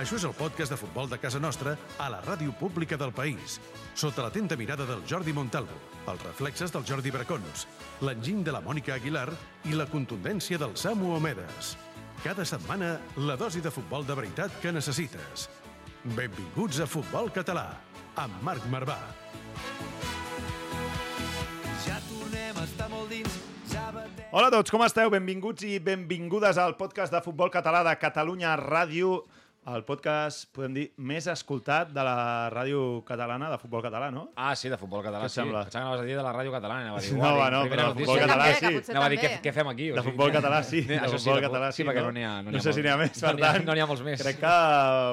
[0.00, 3.58] Això és el podcast de futbol de casa nostra a la ràdio pública del país,
[3.92, 5.76] sota l'atenta mirada del Jordi Montalvo,
[6.08, 7.66] els reflexes del Jordi Bracons,
[8.00, 9.26] l'enginy de la Mònica Aguilar
[9.68, 11.74] i la contundència del Samu Omedes.
[12.24, 12.94] Cada setmana,
[13.28, 15.50] la dosi de futbol de veritat que necessites.
[16.16, 17.66] Benvinguts a Futbol Català,
[18.16, 18.96] amb Marc Marvà.
[21.84, 23.36] Ja tornem a estar molt dins,
[23.68, 24.32] ja batem...
[24.32, 25.12] Hola a tots, com esteu?
[25.12, 29.18] Benvinguts i benvingudes al podcast de futbol català de Catalunya Ràdio,
[29.68, 34.30] el podcast, podem dir, més escoltat de la ràdio catalana de futbol català, no?
[34.40, 35.36] Ah, sí, de futbol català, Què sí.
[35.36, 35.60] sembla?
[35.66, 36.80] Pensava que anaves a dir de la ràdio catalana.
[36.86, 38.70] Anava a dir, No, va, no, però de futbol català sí.
[38.90, 39.90] Anava a dir, què, què fem aquí?
[39.92, 42.08] O De futbol català sí, de sí, futbol de- català sí, perquè no?
[42.08, 43.66] no n'hi ha, no No sé si n'hi ha més, No per n'hi ha- tant,
[43.68, 44.22] no n'hi ha molts més.
[44.24, 44.54] Crec que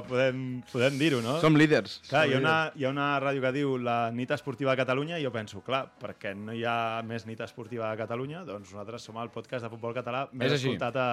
[0.08, 1.36] podem, podem dir-ho, no?
[1.44, 1.98] Som líders.
[2.08, 4.80] Clar, Som hi ha, una, hi ha una ràdio que diu la nit esportiva de
[4.82, 8.72] Catalunya i jo penso, clar, perquè no hi ha més nit esportiva a Catalunya, doncs
[8.72, 11.08] nosaltres som el podcast de futbol català més escoltat a,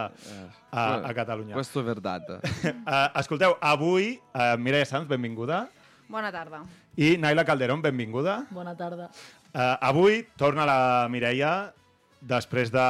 [0.71, 1.59] a, a Catalunya.
[1.59, 2.23] Questo è verdad.
[3.25, 5.63] Escolteu, avui, uh, Mireia Sanz, benvinguda,
[6.13, 6.59] Bona tarda.
[7.01, 8.43] i Naila Calderón, benvinguda.
[8.53, 9.07] Bona tarda.
[9.55, 11.73] Uh, avui torna la Mireia
[12.21, 12.85] després de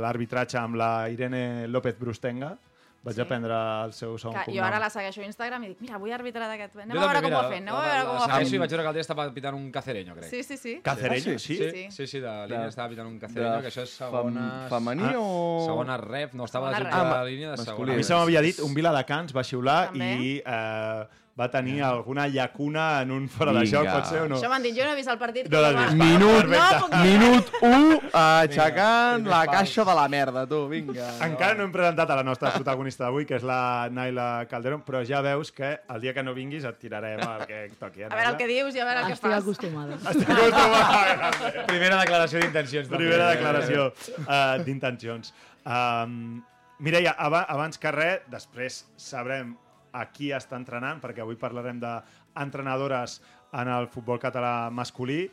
[0.00, 2.54] l'arbitratge amb la Irene López Brustenga.
[3.02, 3.20] Vaig Sí.
[3.20, 3.52] aprendre
[3.84, 4.60] el seu segon Que cognom.
[4.60, 6.76] jo ara la segueixo a Instagram i dic, mira, vull arbitrar d'aquest...
[6.76, 8.22] Anem Jo a veure com ho ha fet, anem la- a veure com ho la
[8.22, 8.54] ha segueixo fet.
[8.54, 10.30] I vaig veure que el dia estava pitant un cacereño, crec.
[10.30, 10.80] Sí, sí, sí.
[10.84, 11.56] Cacereño, sí?
[11.56, 11.86] Sí, Sí.
[11.90, 14.68] sí, sí, de línia estava pitant un cacereño, que això és segona...
[14.70, 15.64] Femení Ah, o...
[15.66, 16.92] Segona rep, no, estava rep.
[16.92, 17.92] de línia de segona.
[17.92, 21.06] A mi se m'havia dit, un Viladecans va xiular i eh,
[21.38, 24.36] va tenir alguna llacuna en un fora de joc, pot ser o no?
[24.36, 25.46] Això m'han dit, jo no he vist el partit.
[25.48, 25.96] No l'has vist.
[25.96, 31.06] Minut, No puc dir minut 1, aixecant la caixa de la merda, tu, vinga.
[31.24, 35.00] Encara no hem presentat a la nostra protagonista d'avui, que és la Naila Calderón, però
[35.08, 38.02] ja veus que el dia que no vinguis et tirarem el que toqui.
[38.04, 39.42] Eh, A veure el que dius i a veure el que Estic fas.
[39.42, 39.96] acostumada.
[39.96, 41.66] Estic acostumat.
[41.66, 42.88] Primera declaració d'intencions.
[42.92, 43.88] Primera declaració
[44.26, 45.32] uh, d'intencions.
[45.64, 46.42] Um,
[46.82, 49.54] Mireia, aba- abans que res, després sabrem
[49.92, 53.20] a qui està entrenant, perquè avui parlarem d'entrenadores
[53.52, 55.26] en el futbol català masculí,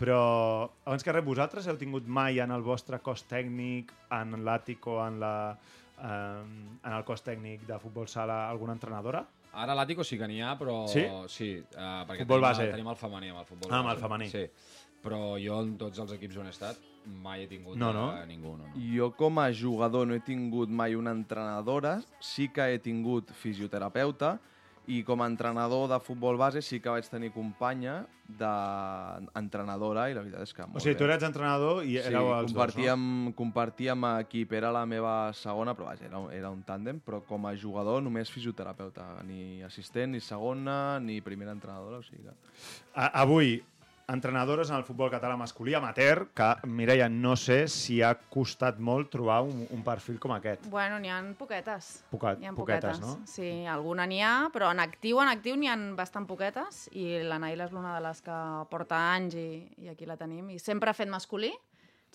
[0.00, 4.86] però abans que res, vosaltres heu tingut mai en el vostre cos tècnic, en l'àtic
[4.92, 5.32] o en, la,
[6.00, 9.24] um, en el cos tècnic de futbol sala alguna entrenadora?
[9.56, 10.82] Ara l'Àtico sí que n'hi ha, però...
[10.92, 11.06] Sí?
[11.32, 12.66] Sí, uh, perquè Futbol tenim, base.
[12.74, 14.28] tenim el femení amb el futbol Ah, amb el femení.
[14.28, 14.42] Sí,
[15.00, 16.76] però jo en tots els equips on he estat
[17.06, 18.16] mai he tingut No, no?
[18.18, 18.56] eh, ningú.
[18.58, 18.74] No, no.
[18.96, 24.38] Jo com a jugador no he tingut mai una entrenadora, sí que he tingut fisioterapeuta
[24.88, 28.04] i com a entrenador de futbol base sí que vaig tenir companya
[29.34, 30.98] d'entrenadora i la veritat és que molt O sigui, bé.
[31.00, 35.88] tu eres entrenador i Sí, éreu els compartíem, compartíem equip, era la meva segona, però
[35.90, 40.20] vaja, era, un- era un tàndem, però com a jugador només fisioterapeuta, ni assistent, ni
[40.20, 42.28] segona, ni primera entrenadora, o sigui que...
[42.30, 43.02] dos, no?
[43.02, 43.62] A, avui,
[44.08, 49.10] entrenadores en el futbol català masculí amateur, que, Mireia, no sé si ha costat molt
[49.10, 50.66] trobar un, un perfil com aquest.
[50.70, 51.90] Bueno, n'hi ha poquetes.
[52.12, 53.26] Poquet, N'hi ha poquetes, poquetes, no?
[53.30, 57.40] Sí, alguna n'hi ha, però en actiu, en actiu n'hi ha bastant poquetes i la
[57.42, 58.40] Naila és l'una de les que
[58.70, 59.48] porta anys i,
[59.82, 60.52] i aquí la tenim.
[60.54, 61.52] I sempre ha fet masculí,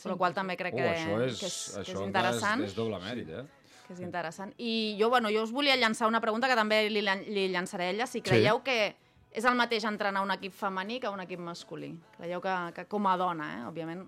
[0.02, 2.32] per la qual també crec Uh, que, això és, que és, que això és encara
[2.32, 2.62] interessant.
[2.64, 3.44] És, és doble mèrit, eh?
[3.86, 4.54] que és interessant.
[4.58, 7.96] I jo, bueno, jo us volia llançar una pregunta que també li, li llançaré a
[7.96, 8.08] ella.
[8.08, 8.96] Si creieu que
[9.32, 11.94] és el mateix entrenar un equip femení que un equip masculí.
[12.18, 13.62] Creieu que, que com a dona, eh?
[13.70, 14.04] òbviament,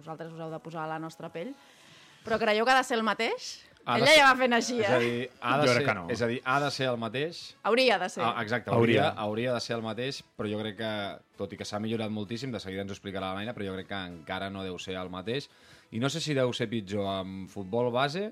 [0.00, 1.54] vosaltres us heu de posar a la nostra pell,
[2.24, 3.64] però creieu que ha de ser el mateix?
[3.88, 5.00] Ha Ella ser- ja va fent així, És a eh?
[5.00, 6.02] dir, ha de Jo ser, crec que no.
[6.12, 7.38] És a dir, ha de ser el mateix...
[7.64, 8.22] Hauria de ser.
[8.26, 9.06] Ah, exacte, Hauria.
[9.06, 10.90] hauria, hauria de ser el mateix, però jo crec que,
[11.38, 13.76] tot i que s'ha millorat moltíssim, de seguida ens ho explicarà la Naina, però jo
[13.78, 15.48] crec que encara no deu ser el mateix.
[15.90, 18.26] I no sé si deu ser pitjor amb futbol base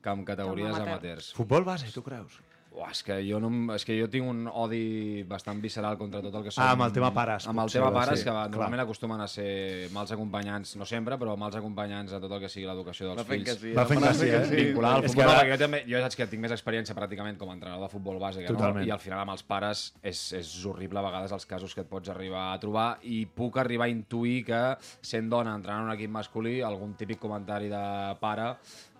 [0.00, 0.88] que amb categories amateur.
[0.94, 1.32] amateurs.
[1.36, 2.40] Futbol base, tu creus?
[2.74, 6.34] Uah, és, que jo no, és que jo tinc un odi bastant visceral contra tot
[6.34, 6.64] el que són...
[6.64, 8.48] Ah, amb el tema pares, Amb el tema sí, pares, que clar.
[8.50, 12.48] normalment acostumen a ser mals acompanyants, no sempre, però mals acompanyants a tot el que
[12.50, 13.52] sigui l'educació dels Va fent fills.
[13.52, 13.74] que sí.
[13.76, 14.40] Va fent que sí, eh?
[14.50, 17.52] vincular al futbol, que ara- jo també, jo saps que tinc més experiència pràcticament com
[17.52, 20.98] a entrenador de futbol base no, i al final amb els pares és, és horrible
[20.98, 24.40] a vegades els casos que et pots arribar a trobar i puc arribar a intuir
[24.50, 24.64] que
[24.98, 27.84] sent dona entrenant un equip masculí algun típic comentari de
[28.18, 28.50] pare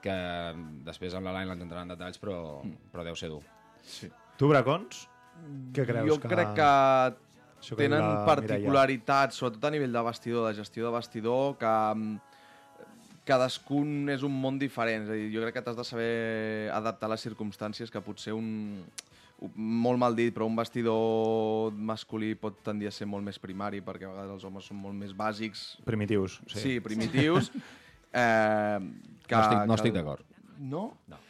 [0.04, 0.14] que
[0.86, 2.60] després amb la Line l'ententrà en detalls però,
[2.92, 3.42] però deu ser dur.
[4.38, 5.04] Tu, Bracons?
[5.74, 6.08] Què creus?
[6.10, 6.68] Jo crec que
[7.64, 12.18] Això que tenen particularitats, sobretot a nivell de vestidor, de gestió de vestidor, que mm,
[13.24, 15.06] cadascun és un món diferent.
[15.06, 16.12] És a dir, jo crec que t'has de saber
[16.76, 18.84] adaptar a les circumstàncies que potser un,
[19.56, 24.08] molt mal dit, però un vestidor masculí pot tendir a ser molt més primari perquè
[24.08, 26.40] a vegades els homes són molt més bàsics, Primitius.
[26.46, 27.50] sí, sí primitius.
[28.12, 28.78] eh,
[29.26, 30.36] que, No estic, no estic d'acord.
[30.58, 30.84] No?
[31.10, 31.23] No.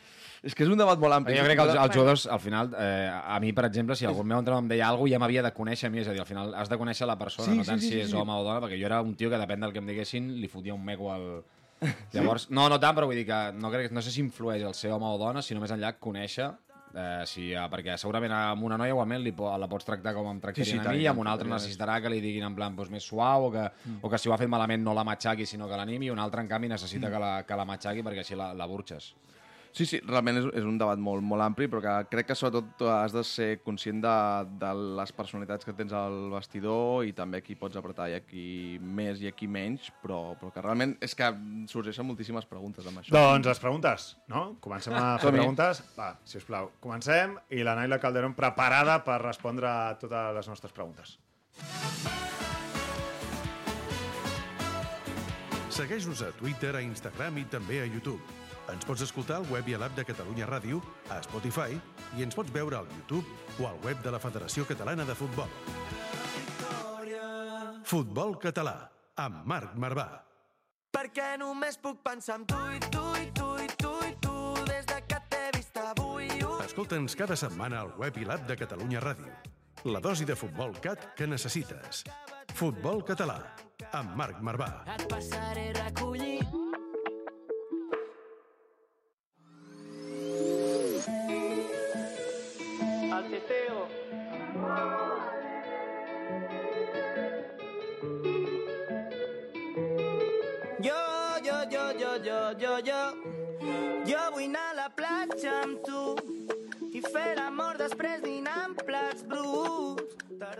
[0.44, 1.36] És que és un debat molt ampli.
[1.38, 4.28] Jo crec que els, els jugadors, al final, eh, a mi, per exemple, si algun
[4.28, 6.20] meu entrenador em deia alguna cosa, ja m'havia de conèixer a mi, és a dir,
[6.20, 8.16] al final has de conèixer la persona, Sí, no tant sí, sí, si és sí.
[8.20, 10.48] home o dona, perquè jo era un tio que, depèn del que em diguessin, li
[10.52, 11.24] fotia un mego al...
[12.14, 14.76] Llavors, no, no tant, però vull dir que no, crec, no sé si influeix el
[14.76, 16.52] ser home o dona, sinó més enllà conèixer
[16.94, 20.28] Eh, si, eh, perquè segurament amb una noia igualment li po la pots tractar com
[20.30, 22.54] em tractarien Sí, sí, a mi, i amb una altra necessitarà que li diguin en
[22.54, 23.96] plan doncs, més suau o que, Mm.
[24.00, 26.20] o que si ho ha fet malament no la matxaqui sinó que l'animi i un
[26.22, 29.08] altre en canvi necessita que la, que la matxaqui perquè així la, la burxes.
[29.74, 32.84] Sí, sí, realment és, és un debat molt, molt ampli, però que crec que sobretot
[32.94, 34.12] has de ser conscient de,
[34.60, 34.68] de
[35.00, 38.44] les personalitats que tens al vestidor i també qui pots apretar i aquí
[38.78, 41.32] més i aquí menys, però, però que realment és que
[41.72, 43.10] sorgeixen moltíssimes preguntes amb això.
[43.16, 44.44] Doncs les preguntes, no?
[44.62, 45.42] Comencem a fer Som-hi.
[45.42, 45.82] preguntes.
[45.98, 47.34] Va, si us plau, comencem.
[47.50, 51.18] I la Naila Calderón preparada per respondre a totes les nostres preguntes.
[55.74, 58.22] Segueix-nos a Twitter, a Instagram i també a YouTube.
[58.72, 60.80] Ens pots escoltar al web i a l'app de Catalunya Ràdio,
[61.12, 61.76] a Spotify
[62.16, 63.24] i ens pots veure al YouTube
[63.60, 65.50] o al web de la Federació Catalana de Futbol.
[67.84, 68.78] Futbol català,
[69.20, 70.08] amb Marc Marvà.
[70.94, 74.36] Perquè només puc pensar en tu i tu i tu i tu i tu
[74.70, 76.30] des de que t'he vist avui.
[76.64, 79.36] Escolta'ns cada setmana al web i l'app de Catalunya Ràdio.
[79.84, 82.06] La dosi de futbol cat que necessites.
[82.56, 83.42] Futbol català,
[83.92, 84.70] amb Marc Marvà.
[84.96, 85.90] Et passaré a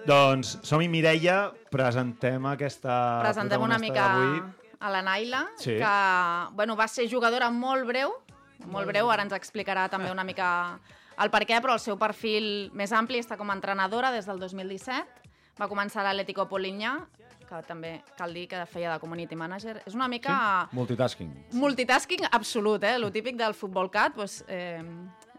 [0.04, 1.48] Doncs som-hi, Mireia.
[1.72, 4.04] Presentem aquesta Presentem una mica
[4.80, 5.76] a la Naila, Sí.
[5.78, 8.12] que bueno, va ser jugadora molt breu,
[8.66, 10.78] molt breu, ara ens explicarà també una mica
[11.18, 14.38] el per què, però el seu perfil més ampli està com a entrenadora des del
[14.38, 15.06] 2017.
[15.58, 17.06] Va començar a l'Atlético Polinyà,
[17.48, 19.80] que també cal dir que feia de community manager.
[19.86, 21.46] És una mica Multitasking.
[21.52, 22.98] multitasking absolut, eh?
[22.98, 24.82] Lo típic del futbol cat, doncs, eh,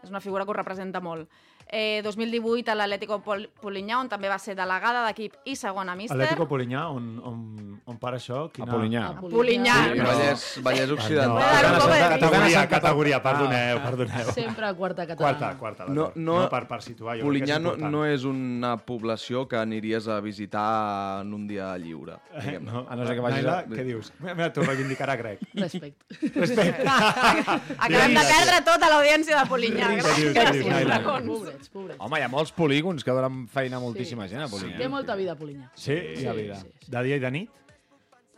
[0.02, 1.28] és una figura que ho representa molt.
[1.68, 6.14] Eh, 2018 a l'Atlético Pol Polinyà, on també va ser delegada d'equip i segona míster.
[6.14, 8.44] Atlètico Polinyà, on, on, on para això?
[8.62, 9.02] A Polinyà.
[9.08, 9.74] A Polinyà.
[9.92, 11.32] Sí, Vallès, Vallès No, Occidental.
[11.42, 12.20] Bueno, categoria, dit.
[12.20, 12.68] categoria, Ah.
[12.68, 14.30] categoria, perdoneu, perdoneu.
[14.32, 15.58] Sempre quarta Quarta, catalana.
[15.58, 16.16] quarta, No, d'acord.
[16.16, 17.18] no, no, per, per situar.
[17.18, 22.18] Jo Polinyà no, no és una població que aniries a visitar en un dia lliure.
[22.44, 22.70] diguem-ne.
[22.70, 24.12] No, A no ser que vagis Naila, a- què dius?
[24.20, 25.40] Mira, t'ho reivindicarà grec.
[25.52, 26.04] Respecte.
[26.86, 29.90] Acabem de perdre tota l'audiència de Polinyà.
[29.98, 31.54] Gràcies, dragons.
[31.56, 32.00] Pobrets, pobrets.
[32.04, 34.76] Home, hi ha molts polígons que donen feina a moltíssima gent a Polinyà.
[34.80, 35.70] Té molta vida, Polinyà.
[35.74, 36.56] Sí, hi ha Sí, vida.
[36.60, 36.90] sí, sí.
[36.92, 37.50] De dia i de nit?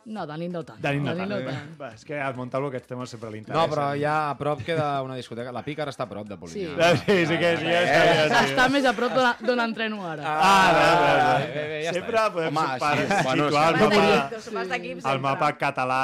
[0.09, 0.79] No, de nit no tant.
[0.81, 1.21] De nit no tant.
[1.21, 1.73] nit no tant.
[1.81, 3.69] Va, és que al Montalvo aquests temes sempre li interessen.
[3.69, 5.53] No, però ja a prop queda una discoteca.
[5.53, 6.71] La Pica ara està a prop de Polinyà.
[6.73, 6.81] Sí.
[6.81, 8.41] Ah, Sí, sí que sí, ja està, ja està.
[8.49, 9.13] Està més a prop
[9.45, 10.25] d'on- entreno ara.
[10.25, 11.69] Ah, bé, bé, bé, bé.
[11.69, 16.01] bé, ja Sempre podem Home, sopar, sí, bueno, situar el és mapa, el mapa català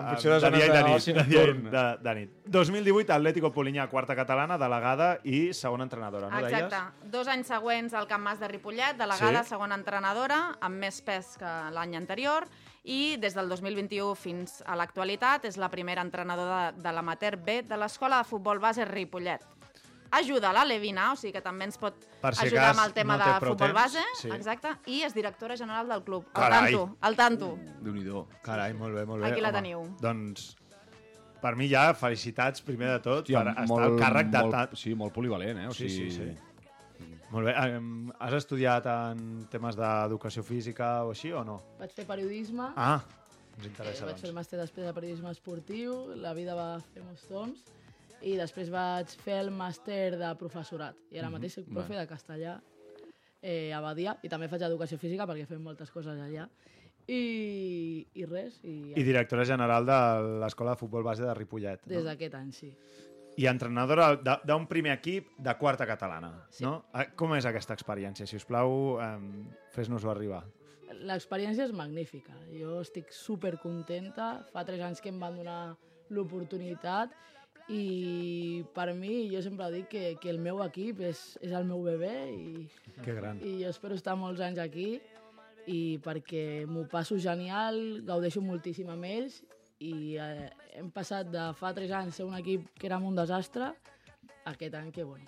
[0.00, 1.04] eh, Potser les de dia i de nit.
[1.14, 2.30] De, de, de nit.
[2.46, 6.62] 2018, Atlético Polinyà, quarta catalana, delegada i segona entrenadora, no deies?
[6.64, 7.08] Exacte.
[7.10, 9.48] Dos anys següents al Camp Mas de Ripollet, delegada, Sí.
[9.50, 12.46] segona entrenadora, amb més pes que l'any anterior,
[12.84, 17.62] i des del 2021 fins a l'actualitat és la primera entrenadora de, de l'amater B
[17.64, 19.40] de l'Escola de Futbol Base Ripollet.
[20.14, 22.84] Ajuda a la Levina, o sigui que també ens pot Per si ajudar cas amb
[22.84, 24.28] el tema no de futbol temps, base, sí.
[24.30, 26.28] exacte, i és directora general del club.
[26.34, 26.68] Al Carai.
[26.74, 27.48] tanto, al tanto.
[27.82, 28.26] Déu-n'hi-do.
[28.44, 29.32] Carai, molt bé, molt bé.
[29.32, 29.58] Aquí la home.
[29.58, 29.82] teniu.
[30.04, 30.52] Doncs,
[31.42, 34.44] per mi ja, felicitats, primer de tot, Hòstia, per estar al càrrec de...
[34.44, 35.68] molt, Sí, molt polivalent, eh?
[35.72, 36.53] O Sí, sigui, sí, sí.
[37.34, 37.54] Molt bé.
[37.76, 41.58] Em, Has estudiat en temes d'educació física o així, o no?
[41.80, 43.00] Vaig fer periodisme, Ah,
[43.56, 44.38] ens eh, interessa, vaig fer el doncs.
[44.40, 47.64] màster després de periodisme esportiu, la vida va fer molts toms,
[48.22, 50.96] i després vaig fer el màster de professorat.
[51.10, 52.54] I ara mateix soc profe de castellà
[53.42, 56.46] eh, a Badia, i també faig educació física perquè fem moltes coses allà.
[57.06, 59.98] I, i res, i, I directora general de
[60.40, 61.82] l'Escola de Futbol Base de Ripollet.
[61.84, 62.04] des No?
[62.08, 62.70] d'aquest any, sí.
[63.36, 64.12] I entrenadora
[64.46, 66.32] d'un primer equip de quarta catalana.
[66.50, 66.62] Sí.
[66.64, 66.84] No?
[66.94, 68.26] Eh, Com és aquesta experiència?
[68.30, 69.08] Si us plau, eh,
[69.74, 70.44] fes-nos-ho arribar.
[71.04, 72.32] L'experiència és magnífica.
[72.54, 74.46] Jo estic super contenta.
[74.52, 75.74] Fa tres anys que em van donar
[76.14, 77.10] l'oportunitat
[77.72, 81.80] i per mi jo sempre dic que, que el meu equip és, és el meu
[81.82, 82.66] bebè i,
[83.02, 83.40] Que gran.
[83.40, 85.00] i jo espero estar molts anys aquí
[85.72, 89.40] i perquè m'ho passo genial, gaudeixo moltíssim amb ells
[89.82, 93.72] i eh, hem passat de fa tres anys ser un equip que era un desastre
[94.44, 95.24] a aquest any que, bueno,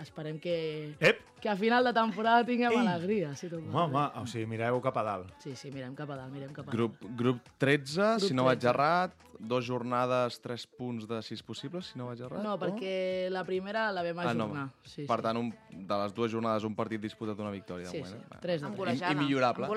[0.00, 1.18] esperem que, Ep!
[1.40, 2.78] que a final de temporada tinguem Ei!
[2.86, 3.34] alegria.
[3.36, 5.32] Si tot Home, home, o sigui, mireu cap a dalt.
[5.42, 6.76] Sí, sí, mirem cap a dalt, mirem cap a dalt.
[6.76, 8.70] Grup, grup 13, Grup si no vaig 13.
[8.72, 12.42] errat, dos jornades, tres punts de sis possibles, si no vaig errat.
[12.44, 14.44] No, perquè la primera la vam Ah, no.
[14.48, 14.66] ajornar.
[14.84, 15.22] Sí, per sí.
[15.28, 17.86] tant, un, de les dues jornades, un partit disputat, una victòria.
[17.88, 18.40] Sí, bueno, sí, va.
[18.40, 18.78] tres de tres.
[18.78, 19.12] golejada.
[19.12, 19.68] I millorable.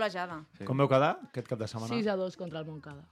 [0.66, 1.92] Com veu quedar aquest cap de setmana?
[1.96, 3.04] 6 a 2 contra el Montcada.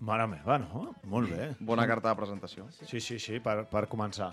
[0.00, 0.94] Mare meva, no?
[1.04, 1.50] Molt bé.
[1.60, 2.66] Bona carta de presentació.
[2.72, 4.32] Sí, sí, sí, per, per començar.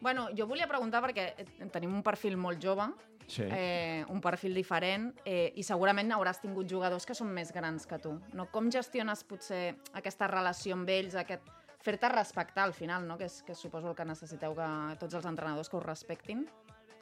[0.00, 2.88] Bueno, jo volia preguntar perquè eh, tenim un perfil molt jove,
[3.30, 3.44] Sí.
[3.46, 7.98] eh, un perfil diferent, eh, i segurament hauràs tingut jugadors que són més grans que
[8.02, 8.16] tu.
[8.34, 8.48] No?
[8.50, 11.46] Com gestiones potser aquesta relació amb ells, aquest
[11.80, 13.16] fer-te respectar al final, no?
[13.16, 14.66] que, és, que suposo el que necessiteu que
[14.98, 16.42] tots els entrenadors que us respectin?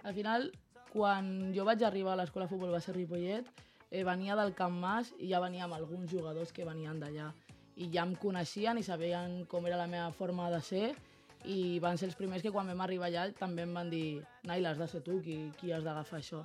[0.04, 0.50] Al final,
[0.92, 3.48] quan jo vaig arribar a l'escola de futbol base Ripollet,
[3.90, 7.32] eh, venia del Camp Mas i ja venia amb alguns jugadors que venien d'allà.
[7.78, 10.86] I ja em coneixien i sabien com era la meva forma de ser
[11.46, 14.66] i van ser els primers que quan vam arribar allà també em van dir Nail,
[14.66, 16.42] has de ser tu qui, qui has d'agafar això.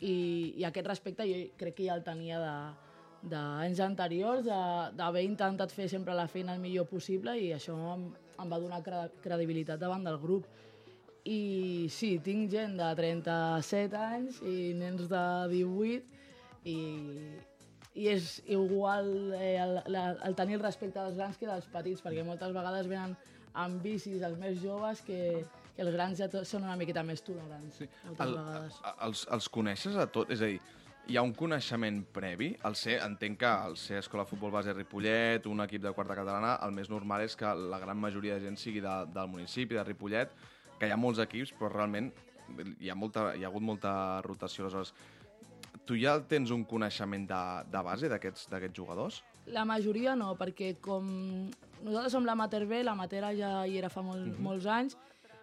[0.00, 2.54] I, I aquest respecte jo crec que ja el tenia de
[3.22, 4.48] d'anys anteriors,
[4.98, 8.08] d'haver intentat fer sempre la feina el millor possible i això em,
[8.42, 10.48] em va donar cre credibilitat davant del grup.
[11.22, 16.02] I sí, tinc gent de 37 anys i nens de 18
[16.66, 16.78] i,
[17.94, 22.00] i és igual eh, el, la, el tenir el respecte dels grans que dels petits,
[22.04, 23.16] perquè moltes vegades venen
[23.52, 25.42] amb bicis els més joves que,
[25.76, 27.82] que els grans ja són una miqueta més tolerants.
[27.82, 27.88] Sí.
[28.06, 28.78] Moltes El, vegades.
[28.82, 30.30] a- els, els coneixes a tot?
[30.32, 30.60] És a dir,
[31.12, 32.52] hi ha un coneixement previ?
[32.64, 36.16] El ser, entenc que el ser Escola de Futbol Base Ripollet, un equip de quarta
[36.16, 39.74] catalana, el més normal és que la gran majoria de gent sigui de, del municipi,
[39.76, 40.32] de Ripollet,
[40.78, 42.08] que hi ha molts equips, però realment
[42.80, 43.92] hi ha, molta, hi ha hagut molta
[44.24, 44.64] rotació.
[44.64, 44.94] Aleshores,
[45.86, 49.22] tu ja tens un coneixement de, de base d'aquests jugadors?
[49.50, 51.08] La majoria no, perquè com
[51.82, 54.96] nosaltres som l'amateur B, l'amateur A ja hi era fa molt, molts anys,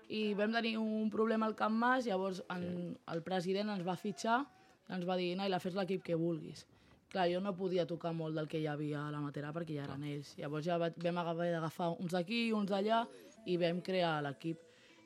[0.10, 4.42] i vam tenir un problema al Camp Mas, llavors en, el president ens va fitxar,
[4.90, 6.66] ens va dir, Naila, fes l'equip que vulguis.
[7.10, 9.86] Clar, jo no podia tocar molt del que hi havia a l'amateur A perquè ja
[9.88, 10.36] eren ells.
[10.38, 13.04] Llavors ja vam haver d'agafar uns d'aquí, uns d'allà,
[13.50, 14.62] i vam crear l'equip.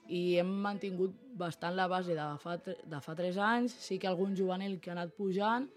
[0.10, 4.36] I hem mantingut bastant la base de fa, de fa 3 anys, sí que algun
[4.36, 5.70] juvenil que ha anat pujant,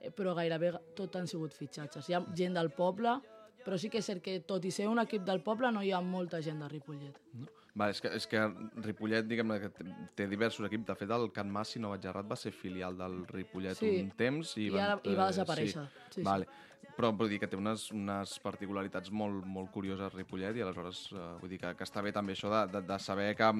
[0.00, 2.08] eh, però gairebé tot han sigut fitxatges.
[2.08, 3.18] Hi ha gent del poble,
[3.64, 5.92] però sí que és cert que tot i ser un equip del poble no hi
[5.92, 7.20] ha molta gent de Ripollet.
[7.76, 8.40] Vale, és, que, és que
[8.80, 9.68] Ripollet, diguem-ne, que
[10.16, 10.86] té- diversos equips.
[10.88, 13.90] De fet, el Can Mas, si no vaig errat, va ser filial del Ripollet Sí.
[14.00, 14.54] un temps.
[14.56, 15.84] I, I ara- i va eh, desaparèixer.
[16.08, 16.22] Sí, sí.
[16.22, 16.46] vale.
[16.96, 21.24] Però vull dir que té unes, unes particularitats molt, molt curioses Ripollet i aleshores eh,
[21.42, 23.50] vull dir que, que està bé també això de, de, de saber que,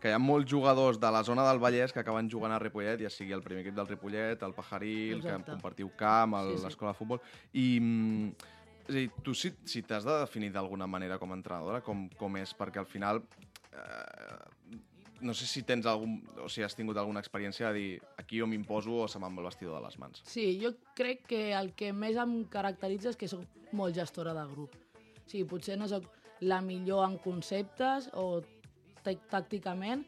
[0.00, 3.02] que hi ha molts jugadors de la zona del Vallès que acaben jugant a Ripollet,
[3.02, 5.44] ja sigui el primer equip del Ripollet, el Pajaril, Exacte.
[5.44, 6.64] que compartiu camp, el- Sí, sí.
[6.68, 7.20] l'escola de futbol...
[7.58, 8.30] I, mm,
[8.90, 12.38] és dir, tu si, si t'has de definir d'alguna manera com a entrenadora, com, com
[12.40, 12.54] és?
[12.58, 13.20] Perquè al final
[13.74, 14.80] eh,
[15.20, 17.90] no sé si tens algun, o si has tingut alguna experiència de dir
[18.30, 20.20] aquí jo m'imposo o se va el vestidor de les mans.
[20.22, 23.42] Sí, jo crec que el que més em caracteritza és que sóc
[23.74, 24.76] molt gestora de grup.
[25.26, 26.06] Sigui, potser no sóc
[26.46, 28.40] la millor en conceptes o
[29.02, 30.04] tàc- tàcticament,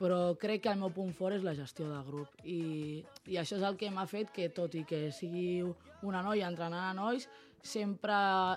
[0.00, 2.34] però crec que el meu punt fort és la gestió de grup.
[2.42, 5.62] I, i això és el que m'ha fet que, tot i que sigui
[6.02, 7.28] una noia entrenant a nois,
[7.62, 8.16] sempre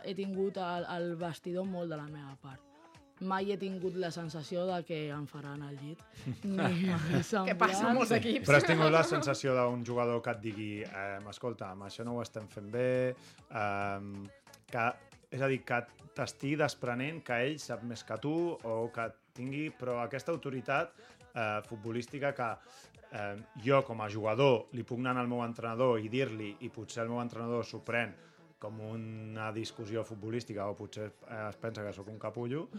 [0.10, 2.62] he tingut el, el vestidor molt de la meva part.
[3.24, 6.02] Mai he tingut la sensació de que em faran al llit.
[7.48, 8.46] Que passa en molts equips.
[8.48, 12.18] Però has tingut la sensació d'un jugador que et digui eh, escolta, amb això no
[12.18, 14.00] ho estem fent bé, eh,
[14.72, 14.88] que,
[15.32, 15.82] és a dir, que
[16.14, 20.94] t'estigui desprenent que ell sap més que tu o que tingui, però aquesta autoritat
[21.34, 22.50] eh, futbolística que
[23.14, 27.04] eh, jo com a jugador li puc anar al meu entrenador i dir-li i potser
[27.06, 28.14] el meu entrenador s'ho pren
[28.64, 32.70] com una discussió futbolística o potser eh, es pensa que sóc un capullo,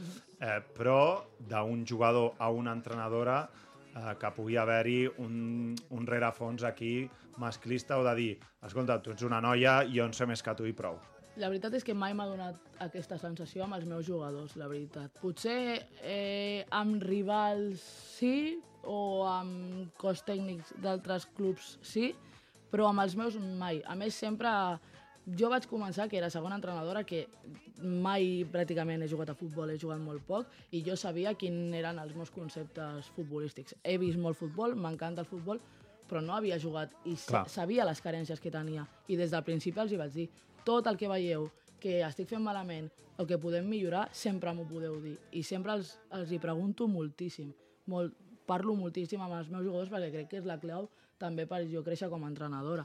[0.41, 7.09] eh, però d'un jugador a una entrenadora eh, que pugui haver-hi un, un rerefons aquí
[7.37, 8.31] masclista o de dir,
[8.65, 10.97] escolta, tu ets una noia, jo en sé més que tu i prou.
[11.37, 15.17] La veritat és que mai m'ha donat aquesta sensació amb els meus jugadors, la veritat.
[15.19, 17.83] Potser eh, amb rivals
[18.15, 22.13] sí, o amb cos tècnics d'altres clubs sí,
[22.71, 23.83] però amb els meus mai.
[23.87, 24.51] A més, sempre...
[25.25, 27.25] Jo vaig començar, que era segona entrenadora, que
[27.81, 31.99] mai pràcticament he jugat a futbol, he jugat molt poc, i jo sabia quin eren
[32.03, 33.79] els meus conceptes futbolístics.
[33.83, 35.63] He vist molt futbol, m'encanta el futbol,
[36.09, 37.47] però no havia jugat i Clar.
[37.49, 38.85] sabia les carències que tenia.
[39.09, 40.29] I des del principi els hi vaig dir,
[40.65, 41.49] tot el que veieu
[41.81, 45.17] que estic fent malament o que podem millorar, sempre m'ho podeu dir.
[45.33, 47.53] I sempre els, els hi pregunto moltíssim.
[47.93, 48.13] Molt,
[48.45, 50.89] parlo moltíssim amb els meus jugadors perquè crec que és la clau
[51.21, 52.85] també per jo créixer com a entrenadora.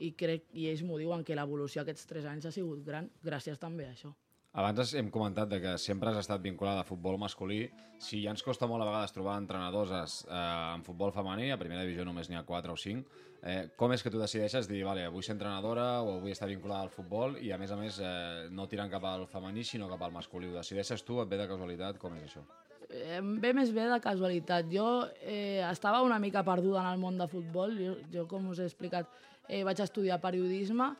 [0.00, 3.58] I, crec, i ells m'ho diuen que l'evolució aquests tres anys ha sigut gran gràcies
[3.60, 4.12] també a això.
[4.52, 7.68] Abans hem comentat de que sempre has estat vinculada a futbol masculí.
[8.02, 11.58] Si ja ens costa molt a vegades trobar entrenadors es- eh, en futbol femení, a
[11.58, 13.04] primera divisió només n'hi ha 4 o 5,
[13.44, 16.82] eh, com és que tu decideixes dir, vale, vull ser entrenadora o vull estar vinculada
[16.82, 20.02] al futbol i a més a més eh, no tirant cap al femení sinó cap
[20.02, 20.48] al masculí?
[20.48, 21.98] Ho decideixes tu, et ve de casualitat?
[21.98, 22.42] Com és això?
[22.90, 24.66] Em ve més bé de casualitat.
[24.66, 27.76] Jo eh, estava una mica perduda en el món de futbol.
[27.78, 29.06] Jo, jo com us he explicat,
[29.50, 30.92] eh, vaig estudiar periodisme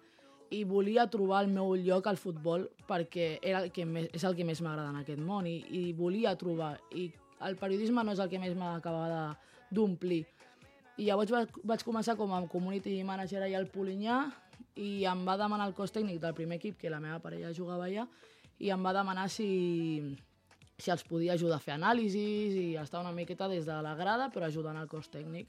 [0.50, 4.34] i volia trobar el meu lloc al futbol perquè era el que més, és el
[4.34, 6.74] que més m'agrada en aquest món i, i volia trobar.
[6.90, 7.06] I
[7.46, 9.36] el periodisme no és el que més m'acabava
[9.70, 10.24] d'omplir.
[10.98, 14.24] I llavors vaig, vaig començar com a community manager allà al Polinyà
[14.82, 17.86] i em va demanar el cos tècnic del primer equip, que la meva parella jugava
[17.86, 18.08] allà,
[18.58, 19.46] i em va demanar si,
[20.76, 24.28] si els podia ajudar a fer anàlisis i estar una miqueta des de la grada,
[24.34, 25.48] però ajudant al cos tècnic.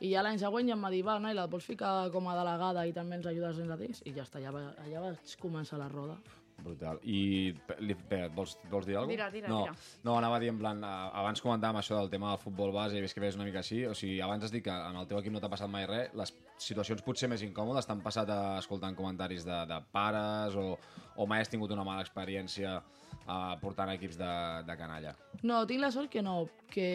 [0.00, 2.36] I ja l'any següent ja em va dir, va, Naila, et vols ficar com a
[2.38, 4.04] delegada i també ens ajudes dins de dins?
[4.08, 6.16] I ja està, allà, va, allà vaig començar la roda.
[6.60, 7.00] Brutal.
[7.08, 10.00] I, li, bé, vols, vols dir alguna Tira, tira, no, tira.
[10.04, 12.98] No, anava a dir en plan, eh, abans comentàvem això del tema del futbol base,
[12.98, 15.08] he vist que ves una mica així, o sigui, abans has dit que en el
[15.08, 18.40] teu equip no t'ha passat mai res, les situacions potser més incòmodes t'han passat a,
[18.60, 20.74] escoltant comentaris de, de pares o,
[21.16, 24.32] o mai has tingut una mala experiència uh, portant equips de,
[24.68, 25.16] de canalla?
[25.42, 26.42] No, tinc la sort que no,
[26.72, 26.90] que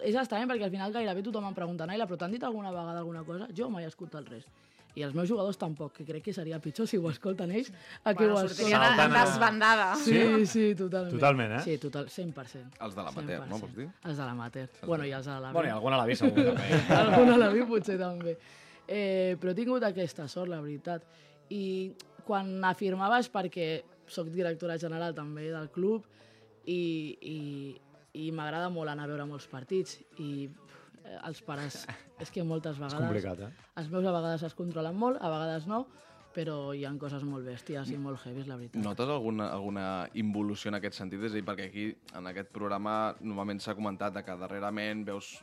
[0.00, 2.98] és estrany perquè al final gairebé tothom em pregunta Naila, però t'han dit alguna vegada
[3.00, 3.48] alguna cosa?
[3.54, 4.46] Jo mai he escoltat res.
[4.94, 7.70] I els meus jugadors tampoc, que crec que seria pitjor si ho escolten ells
[8.04, 8.76] a que Bueno, ho escolten.
[9.00, 9.94] en desbandada.
[9.96, 11.14] Sí, sí, totalment.
[11.14, 11.60] Totalment, eh?
[11.64, 12.76] Sí, total, 100%.
[12.78, 13.88] Els de l'amateur, no, vols dir?
[14.04, 14.68] Els de l'amateur.
[14.84, 16.82] Bueno, i els de la Bueno, i alguna l'ha vist segur també.
[16.98, 18.36] Alguna la vi potser també.
[18.86, 21.04] Eh, però he tingut aquesta sort, la veritat.
[21.48, 21.94] I
[22.26, 26.04] quan afirmava és perquè sóc directora general també del club
[26.66, 27.38] i, i,
[28.18, 31.82] i m'agrada molt anar a veure molts partits i eh, els pares,
[32.22, 33.00] és que moltes vegades...
[33.00, 33.68] complicat, eh?
[33.80, 35.86] Els meus a vegades es controlen molt, a vegades no,
[36.32, 38.80] però hi ha coses molt bèsties i molt heavies, la veritat.
[38.84, 39.86] Notes alguna, alguna
[40.20, 41.20] involució en aquest sentit?
[41.20, 45.34] És a dir, perquè aquí, en aquest programa, normalment s'ha comentat de que darrerament veus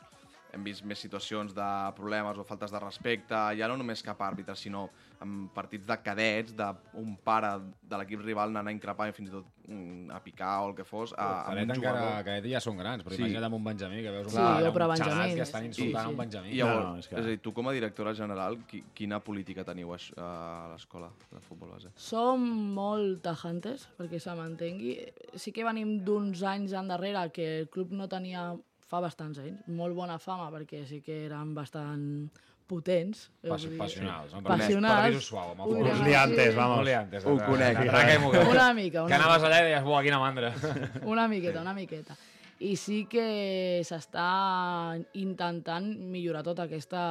[0.53, 4.55] hem vist més situacions de problemes o faltes de respecte, ja no només cap àrbitre,
[4.57, 4.87] sinó
[5.21, 7.51] en partits de cadets, d'un pare
[7.83, 10.75] de l'equip rival anant a increpar i fins i tot mm, a picar o el
[10.75, 12.23] que fos, a, a Cadet un encara, jugador.
[12.29, 13.17] Cadet ja són grans, però Sí.
[13.17, 13.21] sí.
[13.27, 15.91] imagina't amb un Benjamí, que veus Sí, un, o per un xalat que estan insultant
[15.91, 16.19] Sí, a un sí.
[16.23, 16.49] Benjamí.
[16.53, 18.83] I llavors, No, no, és és, que- a dir, tu com a directora general, qui,
[18.93, 21.91] quina política teniu a, a l'escola de futbol base?
[21.95, 24.95] Som molt tajantes, perquè se m'entengui.
[25.35, 28.55] Sí que venim d'uns anys endarrere que el club no tenia,
[28.89, 32.29] fa bastants anys, molt bona fama, perquè sí que eren bastant
[32.69, 33.27] potents.
[33.41, 34.41] eh, Pas, passionals, no?
[34.45, 35.01] Passionals.
[35.01, 36.83] Per dir-ho suau, Uns liantes, vamos.
[36.85, 37.25] Liantes.
[37.25, 37.79] Ho conec.
[38.53, 40.51] Una mica, una Que anaves allà i deies, buah, quina mandra.
[41.13, 42.17] Una miqueta, una miqueta.
[42.59, 47.01] I sí que s'està intentant millorar tota aquesta,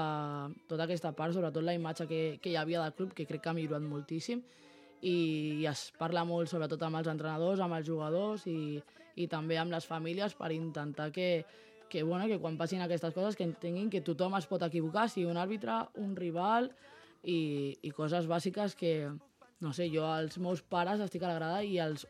[0.69, 3.49] tota aquesta part, sobretot la imatge que, que hi havia del club, que crec que
[3.51, 4.43] ha millorat moltíssim,
[5.01, 8.77] i es parla molt sobretot amb els entrenadors, amb els jugadors i,
[9.17, 11.47] i també amb les famílies per intentar que,
[11.88, 15.27] que, bueno, que quan passin aquestes coses que entenguin que tothom es pot equivocar, sigui
[15.31, 16.70] un àrbitre, un rival
[17.22, 19.11] i, i coses bàsiques que,
[19.61, 22.07] no sé, jo als meus pares estic a la grada i els...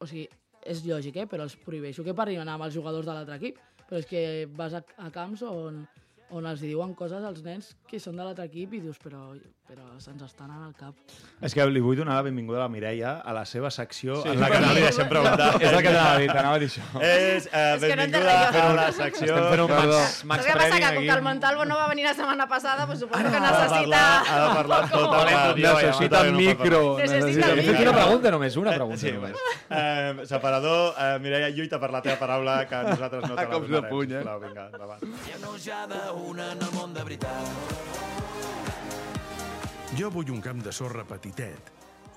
[0.00, 0.26] O sigui,
[0.64, 1.26] és lògic, eh?
[1.28, 3.58] però els prohibeixo que parlin amb els jugadors de l'altre equip.
[3.88, 4.22] Però és que
[4.56, 5.82] vas a, a camps on,
[6.36, 9.30] on els diuen coses als nens que són de l'altre equip i dius, però,
[9.70, 10.94] però se'ns estan anant al cap.
[11.46, 14.30] És que li vull donar la benvinguda a la Mireia a la seva secció sí,
[14.32, 15.46] en la que no li deixem preguntar.
[15.62, 16.82] És el que t'anava a dir, t'anava a dir això.
[17.06, 18.64] És, uh, És que no benvinguda res, jo.
[18.64, 19.28] a la secció...
[19.28, 20.00] Estem fent un Perdó.
[20.00, 20.80] max, Saps max què passa?
[20.80, 21.22] Que com que el.
[21.28, 23.78] Montalvo no va venir la setmana passada, doncs suposo que Ha de necessita...
[23.78, 25.56] parlar, ha de parlar tot el rato.
[25.62, 26.82] Necessita ja, micro.
[26.98, 27.82] Necessita He fet micro.
[27.90, 29.36] una pregunta només, una pregunta Sí, només.
[29.70, 33.50] eh, separador, eh, Mireia, lluita per la teva paraula, que nosaltres no te A la
[33.54, 33.96] cops de donarem.
[33.96, 34.24] puny, eh?
[34.48, 35.00] vinga, endavant.
[35.30, 38.09] Genujada una en el món de veritat.
[39.98, 41.72] Jo vull un camp de sorra petitet,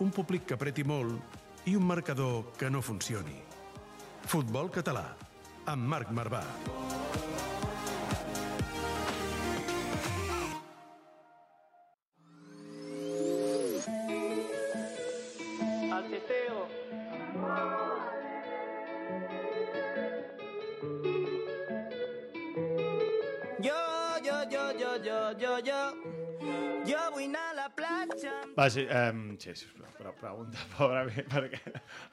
[0.05, 3.39] un públic que apreti molt i un marcador que no funcioni.
[4.29, 5.07] Futbol català,
[5.65, 6.43] amb Marc Marvà.
[6.45, 7.03] Jo,
[26.88, 28.34] jo vull anar a la platja.
[28.58, 31.60] Va, sí, eh, sí, sisplau, però pregunta, pobre mi, perquè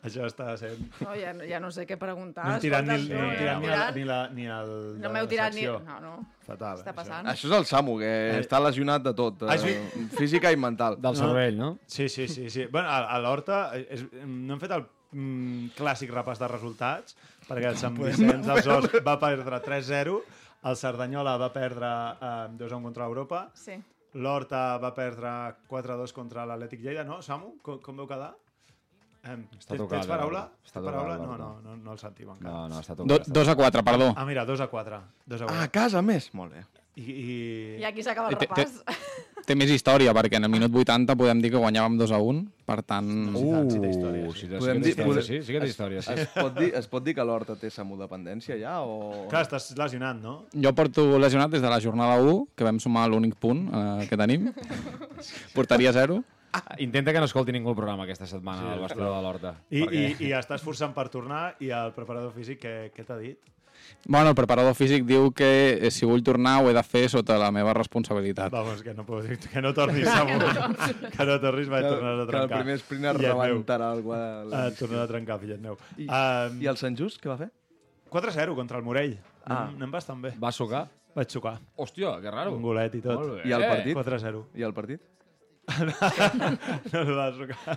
[0.06, 0.82] això està sent...
[1.02, 2.46] No, ja, ja no sé què preguntar.
[2.46, 5.32] No hem tirat ni, no tirat ni, el, ni, la, ni el No m'heu la
[5.32, 5.66] tirat ni...
[5.66, 6.14] No, no.
[6.46, 6.80] Fatal.
[6.80, 6.96] Què està això.
[7.00, 7.30] passant?
[7.34, 9.76] Això és el Samu, que està lesionat de tot, eh,
[10.16, 10.98] física i mental.
[11.02, 11.74] Del cervell, no?
[11.86, 12.48] Sí, sí, sí.
[12.50, 12.66] sí.
[12.70, 17.16] Bueno, a, a l'Horta eh, és, no hem fet el mm, clàssic repàs de resultats,
[17.48, 20.20] perquè el Sant Vicenç dels Horts va perdre 3-0,
[20.70, 23.78] el Cerdanyola va perdre eh, 2-1 contra l'Europa, Sí.
[24.14, 25.32] l'Horta va perdre
[25.70, 27.54] 4-2 contra l'Atlètic Lleida, no, Samu?
[27.62, 28.32] Com, com veu quedar?
[29.20, 30.46] Em, Està tens, tocat, tens paraula?
[30.64, 31.16] Està paraula?
[31.20, 32.54] tocat, No, no, no, no el sentim encara.
[32.54, 33.06] No, no, està tot.
[33.06, 34.12] Do, està dos a quatre, perdó.
[34.16, 35.00] Ah, mira, 2 a 4.
[35.26, 35.58] 2 a 4.
[35.60, 36.30] Ah, a casa més?
[36.34, 36.64] Molt bé.
[36.96, 37.34] I, i...
[37.80, 39.06] I aquí s'acaba el Té- té- repàs.
[39.46, 42.40] Té més història, perquè en el minut 80 podem dir que guanyàvem 2 a 1,
[42.68, 43.08] per tant...
[43.34, 44.48] Uh, sí té història, sí.
[44.52, 46.12] Podem que té dir- podem- sí, sí que té història, sí.
[46.18, 49.24] Es pot dir, es pot dir que l'Horta té samodependència ja o...
[49.32, 50.34] Clar, estàs lesionat, no?
[50.52, 54.18] Jo porto lesionat des de la jornada 1, que vam sumar l'únic punt eh, que
[54.20, 54.50] tenim.
[55.54, 56.20] Portaria 0.
[56.82, 59.52] Intenta que no escolti ningú el programa aquesta setmana, sí, el vestidor de l'Horta.
[59.70, 63.18] I, perquè- i, i estàs forçant per tornar i el preparador físic què, què t'ha
[63.22, 63.38] dit?
[64.06, 67.36] Bueno, el preparador físic diu que eh, si vull tornar ho he de fer sota
[67.38, 68.50] la meva responsabilitat.
[68.52, 70.24] Vamos, que no, puedo dir, que no tornis a
[71.16, 72.58] que no tornis, vaig tornar a que el trencar.
[72.62, 73.40] primer Fillet meu.
[73.42, 74.12] rebentarà algú.
[74.14, 75.76] a la Uh, tornar a trencar, fillet meu.
[75.96, 77.50] I, Um, I el Sant Just, què va fer?
[78.10, 79.18] 4-0 contra el Morell.
[79.44, 79.64] Ah.
[79.66, 80.32] Anem, anem bastant bé.
[80.42, 80.88] Va sucar?
[81.14, 81.56] Vaig xocar.
[81.76, 82.52] Hòstia, que raro.
[82.54, 83.40] Un golet i tot.
[83.44, 83.96] I el partit?
[83.96, 84.44] 4-0.
[84.54, 85.00] I el partit?
[85.70, 87.74] No el va sucar.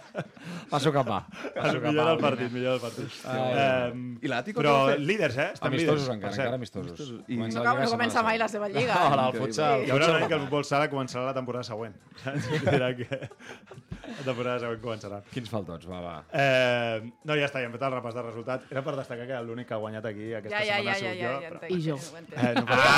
[0.71, 1.17] Va sucar pa.
[1.55, 3.17] Va sucar millor del partit, millor del partit.
[3.29, 3.91] Ai.
[3.91, 5.49] Um, I l'Àtico però líders, eh?
[5.53, 7.11] Estan Amistosos líders, encara, encara amistosos.
[7.27, 8.93] I- No, la no lliga comença mai la seva lliga.
[8.97, 9.83] No, el futsal.
[9.85, 11.93] Hi haurà un any que el futbol sala començarà la temporada següent.
[12.65, 15.21] Dirà que la temporada següent començarà.
[15.33, 16.15] Quins faltots, va, va.
[16.33, 18.71] Eh, no, ja està, ja hem fet el repàs de resultats.
[18.73, 20.99] Era per destacar que l'únic que ha guanyat aquí aquesta Ja, setmana ja, ha ja,
[20.99, 21.41] sigut ja, jo.
[21.43, 21.67] ja.
[21.69, 21.95] I jo.
[22.33, 22.89] Eh, no passa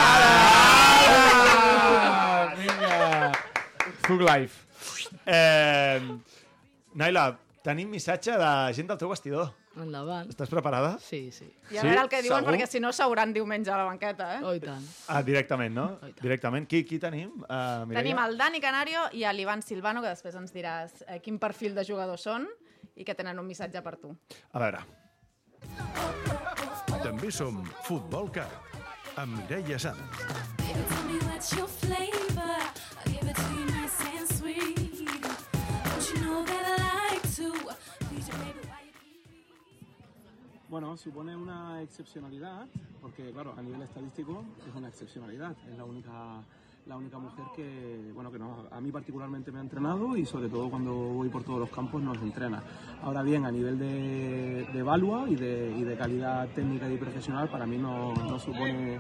[2.05, 3.31] Ah, vinga!
[4.07, 4.63] Thug Life.
[5.25, 5.99] Eh,
[6.95, 7.29] Naila,
[7.65, 9.53] tenim missatge de gent del teu vestidor.
[9.75, 10.29] Endavant.
[10.31, 10.93] Estàs preparada?
[11.03, 11.49] Sí, sí.
[11.69, 11.87] I a Sí?
[11.89, 12.53] veure el que diuen, Segur?
[12.53, 14.43] perquè si no s'hauran diumenge a la banqueta, eh?
[14.45, 14.85] Oh, i tant.
[15.11, 15.99] Ah, directament, no?
[16.01, 16.11] Oh.
[16.21, 16.65] Directament.
[16.69, 17.33] Qui, qui tenim?
[17.43, 18.01] Uh, Mireia?
[18.03, 21.83] Tenim el Dani Canario i l'Ivan Silvano, que després ens diràs eh, quin perfil de
[21.83, 22.47] jugadors són
[22.95, 24.15] i que tenen un missatge per tu.
[24.53, 24.79] A veure.
[27.03, 28.55] També som Futbol Cat,
[29.17, 29.99] amb Mireia Sanz.
[30.63, 32.24] Baby, tell me what's your flavor.
[40.67, 42.65] Bueno, supone una excepcionalidad,
[42.99, 45.55] porque claro, a nivel estadístico es una excepcionalidad.
[45.71, 46.41] Es la única,
[46.87, 50.49] la única mujer que, bueno, que no, a mí particularmente me ha entrenado y sobre
[50.49, 52.63] todo cuando voy por todos los campos nos entrena.
[53.03, 57.47] Ahora bien, a nivel de, de evalua y de, y de calidad técnica y profesional,
[57.47, 58.99] para mí no, no supone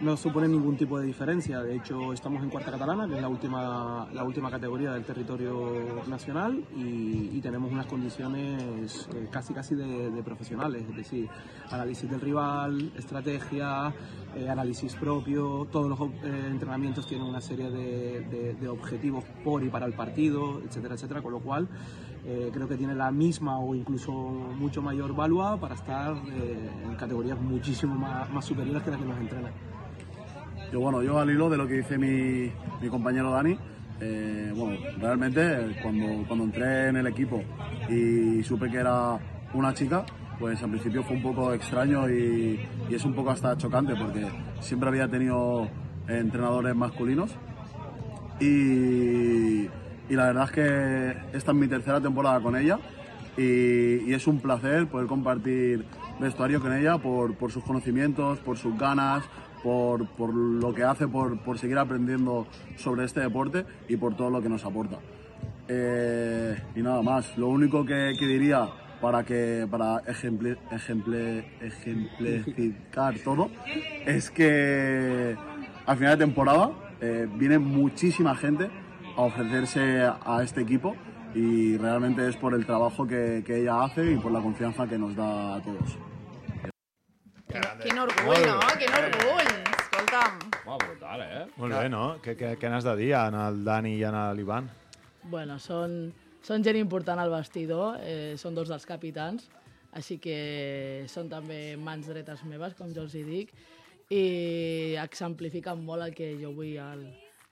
[0.00, 1.62] no supone ningún tipo de diferencia.
[1.62, 6.02] De hecho, estamos en cuarta catalana, que es la última, la última categoría del territorio
[6.06, 11.28] nacional, y, tenemos unas condiciones eh, casi casi de, profesionales, es decir,
[11.72, 13.92] análisis del rival, estrategia,
[14.36, 19.86] eh, análisis propio, todos los eh, entrenamientos tienen una serie de, objetivos por y para
[19.86, 21.68] el partido, etcétera, etcétera, con lo cual
[22.22, 27.96] creo que tiene la misma o incluso mucho mayor valua para estar en categorías muchísimo
[27.96, 29.71] más, más superiores que las que nos entrenan.
[30.72, 33.58] Yo, bueno, yo al hilo de lo que dice mi, mi compañero Dani,
[34.00, 37.42] eh, bueno, realmente cuando, cuando entré en el equipo
[37.90, 39.18] y supe que era
[39.52, 40.06] una chica,
[40.40, 42.58] pues al principio fue un poco extraño y,
[42.90, 44.26] es un poco hasta chocante porque
[44.60, 45.68] siempre había tenido
[46.08, 47.30] entrenadores masculinos
[48.40, 49.64] y,
[50.08, 52.78] y la verdad es que esta es mi tercera temporada con ella
[53.36, 55.84] y, y es un placer poder compartir
[56.18, 59.22] vestuario con ella por, por sus conocimientos, por sus ganas,
[59.62, 62.46] por, por lo que hace, por, por seguir aprendiendo
[62.76, 64.98] sobre este deporte y por todo lo que nos aporta.
[65.68, 68.68] Eh, y nada más, lo único que, que diría
[69.00, 73.50] para, que, para ejempli- ejemple- ejemplificar todo
[74.06, 75.36] es que
[75.86, 76.70] al final de temporada
[77.00, 78.68] eh, viene muchísima gente
[79.16, 80.94] a ofrecerse a este equipo
[81.34, 84.98] y realmente es por el trabajo que, que ella hace y por la confianza que
[84.98, 85.98] nos da a todos.
[87.52, 88.58] Quin, quin orgull, no?
[88.80, 89.50] Quin orgull!
[89.76, 90.38] Escolta'm.
[90.64, 91.42] Va, brutal, eh?
[91.60, 92.04] Molt bé, no?
[92.24, 94.70] Què, què, què n'has de dir en el Dani i en l'Ivan?
[95.32, 95.98] Bueno, són,
[96.42, 99.50] són gent important al vestidor, eh, són dos dels capitans,
[99.92, 103.52] així que són també mans dretes meves, com jo els hi dic,
[104.12, 104.24] i
[105.02, 107.04] exemplifiquen molt el que jo vull al,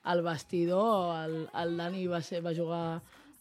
[0.09, 1.13] al vestidor.
[1.21, 2.83] El, el Dani va, ser, va jugar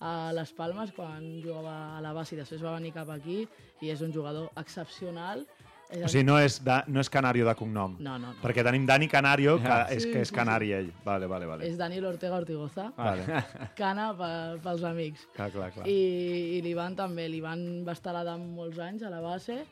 [0.01, 3.42] a les Palmes quan jugava a la base i després va venir cap aquí
[3.81, 5.44] i és un jugador excepcional.
[5.90, 7.96] O sigui, no és, de, no és Canario de cognom.
[7.98, 8.37] No, no, no.
[8.42, 9.87] Perquè tenim Dani Canario, que Ah.
[9.90, 10.92] és Sí, que és sí, canari ell.
[11.05, 11.66] Vale, vale, vale.
[11.66, 12.92] És Daniel Ortega Ortigoza.
[12.96, 13.24] Vale.
[13.76, 15.26] Cana pe- pels amics.
[15.35, 15.88] Clar, clar, clar.
[15.88, 17.29] I, i l'Ivan també.
[17.29, 19.64] L'Ivan va estar a l'Adam molts anys a la base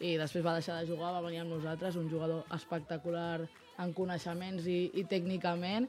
[0.00, 3.40] i després va deixar de jugar, va venir amb nosaltres, un jugador espectacular
[3.78, 5.86] en coneixements i, i tècnicament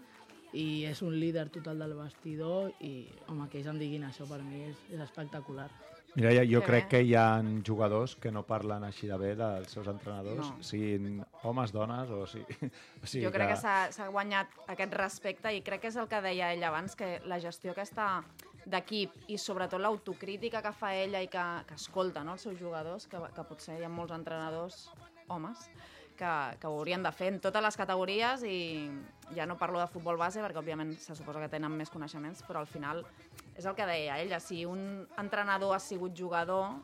[0.54, 4.40] i és un líder total del vestidor i, home, que ells em diguin això per
[4.44, 5.68] mi és, és espectacular.
[6.16, 9.70] Mireia, jo Que crec que hi ha jugadors que no parlen així de bé dels
[9.70, 10.64] seus entrenadors, No.
[10.64, 12.72] siguin homes, dones o sigui...
[13.04, 16.08] O sigui Jo crec que s'ha s'ha guanyat aquest respecte i crec que és el
[16.08, 18.24] que deia ell abans, que la gestió aquesta
[18.66, 23.08] d'equip i sobretot l'autocrítica que fa ella i que, que escolta no, els seus jugadors,
[23.08, 24.90] que, que potser hi ha molts entrenadors
[25.28, 25.70] homes
[26.18, 28.58] que, que ho haurien de fer en totes les categories i
[29.36, 32.64] ja no parlo de futbol base perquè òbviament se suposa que tenen més coneixements però
[32.64, 33.06] al final
[33.58, 36.78] és el que deia ella si un entrenador ha sigut jugador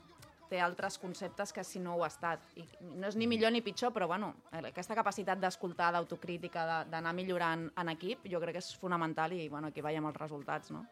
[0.50, 2.44] té altres conceptes que si no ho ha estat.
[2.60, 2.66] I
[3.00, 7.94] no és ni millor ni pitjor, però bueno, aquesta capacitat d'escoltar, d'autocrítica, d'anar millorant en
[7.94, 10.84] equip, jo crec que és fonamental i bueno, aquí veiem els resultats, no?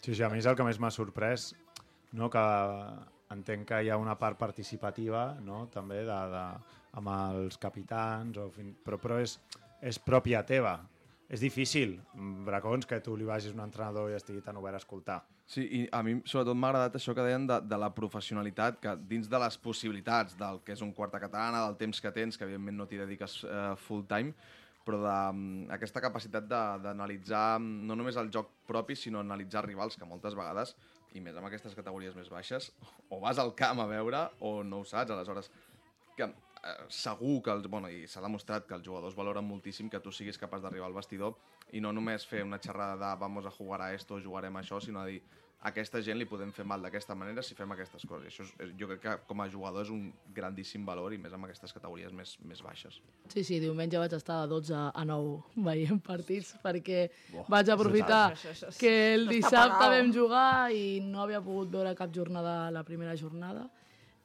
[0.00, 1.50] Sí, sí, a mi és el que més m'ha sorprès,
[2.12, 2.30] no?
[2.32, 2.44] que
[3.32, 5.64] entenc que hi ha una part participativa no?
[5.72, 6.46] també de, de,
[7.00, 8.74] amb els capitans, o fin...
[8.84, 9.38] però, però és,
[9.80, 10.76] és pròpia teva.
[11.32, 14.80] És difícil, mm, Bracons, que tu li vagis un entrenador i estigui tan obert a
[14.82, 15.22] escoltar.
[15.48, 18.92] Sí, i a mi sobretot m'ha agradat això que deien de, de la professionalitat, que
[19.08, 22.44] dins de les possibilitats del que és un quarta catalana, del temps que tens, que
[22.44, 24.34] evidentment no t'hi dediques eh, full time,
[24.84, 30.04] però d'aquesta capacitat de- d'analitzar mm, no només el joc propi, sinó analitzar rivals, que
[30.04, 30.76] moltes vegades,
[31.14, 32.72] i més amb aquestes categories més baixes,
[33.08, 35.50] o vas al camp a veure o no ho saps, aleshores
[36.16, 36.28] que
[36.88, 40.38] segur que, els, bueno, i s'ha demostrat que els jugadors valoren moltíssim que tu siguis
[40.38, 41.34] capaç d'arribar al vestidor
[41.74, 44.78] i no només fer una xerrada de vamos a jugar a esto, jugarem a això,
[44.80, 45.22] sinó a dir
[45.62, 48.24] a aquesta gent li podem fer mal d'aquesta manera si fem aquestes coses.
[48.26, 51.18] I això és, és, jo crec que com a jugador és un grandíssim valor i
[51.22, 52.98] més amb aquestes categories més, més baixes.
[53.30, 58.24] Sí, sí, diumenge vaig estar de 12 a 9 veient partits perquè Buah, vaig aprofitar
[58.32, 62.56] això, això, això, que el dissabte vam jugar i no havia pogut veure cap jornada
[62.74, 63.68] la primera jornada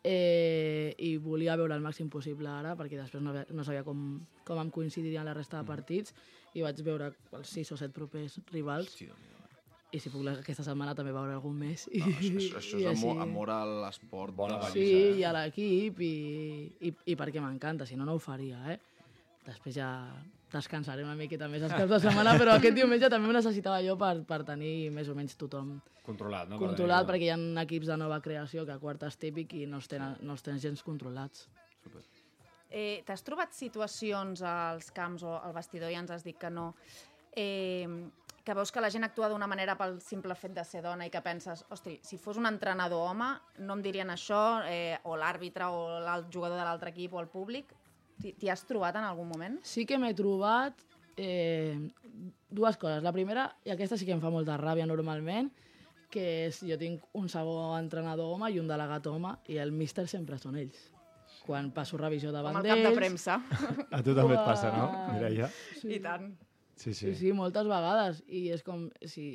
[0.07, 4.61] eh, i volia veure el màxim possible ara perquè després no, no sabia com, com
[4.63, 6.13] em coincidirien la resta de partits
[6.55, 8.93] i vaig veure els 6 o 7 propers rivals
[9.95, 11.85] i si puc aquesta setmana també veure algun més.
[11.95, 14.35] I, No, això, això, això és amor, així- amor a l'esport.
[14.35, 14.87] Bona Sí,
[15.19, 16.13] i a l'equip i,
[16.89, 18.79] i, i perquè m'encanta, si no, no ho faria, eh?
[19.47, 19.87] Després ja
[20.53, 23.97] descansaré una miqueta més els caps de setmana, però aquest diumenge també ho necessitava jo
[23.99, 26.59] per, per tenir més o menys tothom Controlat, no?
[26.61, 29.81] controlat, perquè hi ha equips de nova creació que a quart és típic i no
[29.81, 31.49] els tenen, no els tenen gens controlats.
[32.69, 36.69] Eh, T'has trobat situacions als camps o al vestidor, ja ens has dit que no,
[37.35, 38.07] eh,
[38.47, 41.11] que veus que la gent actua d'una manera pel simple fet de ser dona i
[41.11, 43.27] que penses, hosti, si fos un entrenador home
[43.67, 47.27] no em dirien això, eh, o l'àrbitre o el jugador de l'altre equip o el
[47.27, 47.75] públic.
[48.21, 49.59] T'hi has trobat en algun moment?
[49.67, 50.79] Sí que m'he trobat
[51.17, 51.77] eh,
[52.49, 53.03] dues coses.
[53.05, 55.51] La primera, i aquesta sí que em fa molta ràbia normalment,
[56.13, 60.07] que és, jo tinc un segon entrenador home i un delegat home, i el míster
[60.07, 60.79] sempre són ells.
[61.47, 62.83] Quan passo revisió davant Com el d'ells...
[62.83, 63.37] cap de premsa.
[63.91, 64.87] A tu també et passa, no.
[65.13, 65.49] Mireia?
[65.83, 66.31] I tant.
[66.77, 68.21] Sí, Sí, sí, moltes vegades.
[68.27, 69.29] I és com si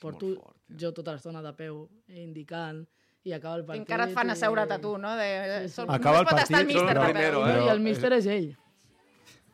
[0.00, 0.34] porto
[0.78, 2.82] jo tota l'estona de peu indicant
[3.28, 3.82] i acaba el I partit...
[3.84, 5.12] encara et fan i- asseure't a tu, no?
[5.18, 5.74] De, Sí, sí.
[5.76, 7.60] sol- Acaba el pot estar el partit, míster no, primero, eh?
[7.66, 8.48] I el míster és ell.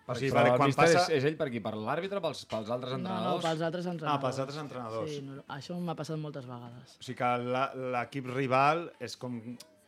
[0.06, 1.02] O sigui, Però perquè el quan passa...
[1.06, 1.60] és, és ell per qui?
[1.64, 3.44] Per l'àrbitre, pels, pels altres No, no, entrenadors?
[3.46, 4.18] pels altres entrenadors.
[4.18, 5.10] Ah, pels altres entrenadors.
[5.14, 6.98] Sí, no, això m'ha passat moltes vegades.
[7.00, 9.38] O sigui que la- l'equip rival és com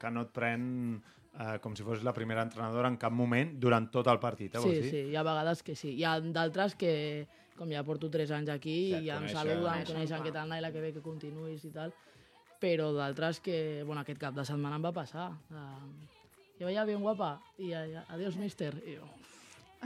[0.00, 0.64] que no et pren
[1.38, 4.58] eh, com si fos la primera entrenadora en cap moment durant tot el partit, eh,
[4.58, 4.90] Sí, vols dir?
[4.90, 5.92] sí, hi ha vegades que sí.
[5.98, 7.26] Hi ha d'altres que,
[7.58, 10.32] com ja porto 3 anys aquí, Ja ja, et ja em saluden, em Coneixen, què
[10.32, 11.92] tal, Naila, que bé que continuïs i tal.
[12.60, 15.28] Però d'altres que, bueno, aquest cap de setmana em va passar.
[15.52, 16.08] Uh,
[16.56, 18.72] jo veia ben guapa i ja, ja, adiós, míster.
[18.86, 19.08] I jo,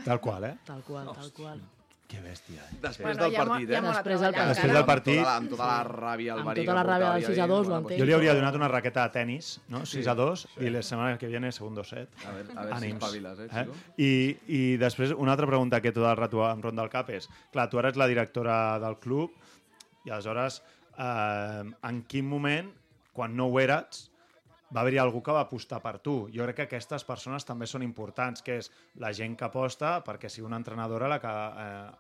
[0.05, 0.57] Tal qual, eh?
[0.65, 1.61] tal qual, tal qual.
[2.11, 2.77] Que bèstia, eh?
[2.83, 3.83] Després Bueno, del partit, ha eh?
[3.85, 4.35] molt a Després del.
[4.49, 5.19] Després del partit...
[5.21, 7.39] Amb tota la, amb tota la ràbia, el Amb tota la ràbia del i 6
[7.39, 8.01] a ahir, 2, ho entenc.
[8.01, 9.85] Jo li hauria donat una raqueta de tennis, no?
[9.87, 12.11] 6 a 2, i la setmana que viene segundo set.
[12.25, 13.65] A veure, a veure si espaviles, eh, eh?
[14.03, 14.11] I,
[14.59, 17.69] I després, una altra pregunta que tot el rato em ronda el cap és, clar,
[17.71, 19.39] tu ara ets la directora del club
[20.09, 20.59] i aleshores,
[21.01, 22.69] eh, en quin moment,
[23.17, 24.07] quan no ho eres,
[24.71, 26.29] va haver-hi algú que va apostar per tu.
[26.31, 28.69] Jo crec que aquestes persones també són importants, que és
[29.03, 31.91] la gent que aposta perquè sigui una entrenadora la que eh,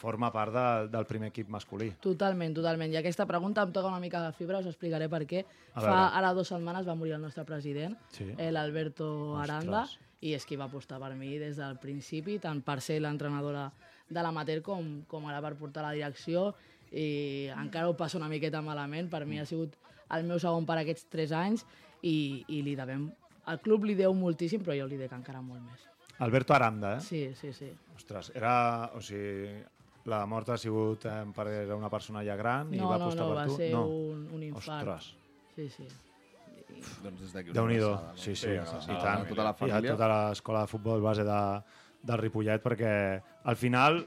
[0.00, 1.90] forma part de, del primer equip masculí.
[2.04, 2.92] Totalment, totalment.
[2.92, 5.42] I aquesta pregunta em toca una mica de fibra, us explicaré per què.
[5.74, 6.08] A Fa veure.
[6.22, 8.30] ara dues setmanes va morir el nostre president, Sí.
[8.36, 9.36] eh, l'Alberto.
[9.40, 9.86] Aranda,
[10.24, 13.70] i és qui va apostar per mi des del principi, tant per ser l'entrenadora
[14.08, 16.54] de l'amater com, com ara per portar la direcció,
[16.92, 19.76] i encara ho passo una miqueta malament, per mi ha sigut
[20.14, 21.64] el meu segon per aquests tres anys,
[22.02, 23.08] i, i li devem...
[23.46, 25.84] El club li deu moltíssim, però jo li dec encara molt més.
[26.18, 27.00] Alberto Aranda, eh?
[27.00, 27.68] Sí, sí, sí.
[27.96, 28.90] Ostres, era...
[28.94, 29.50] O sigui,
[30.06, 33.08] la mort ha sigut eh, perquè era una persona ja gran i No, va no,
[33.08, 33.56] apostar no, per va tu?
[33.58, 33.84] ser no.
[33.90, 34.86] un, un infart.
[34.86, 35.08] Ostres.
[35.56, 35.86] Sí, sí.
[37.02, 37.90] Doncs des d'aquí Déu-n'hi-do.
[37.94, 38.12] no?
[38.18, 39.24] Sí, sí, Sí, una i tant.
[39.24, 39.92] a tota la I a família.
[39.96, 41.40] tota l'escola de futbol base de,
[42.02, 42.92] del Ripollet, perquè
[43.44, 44.02] al final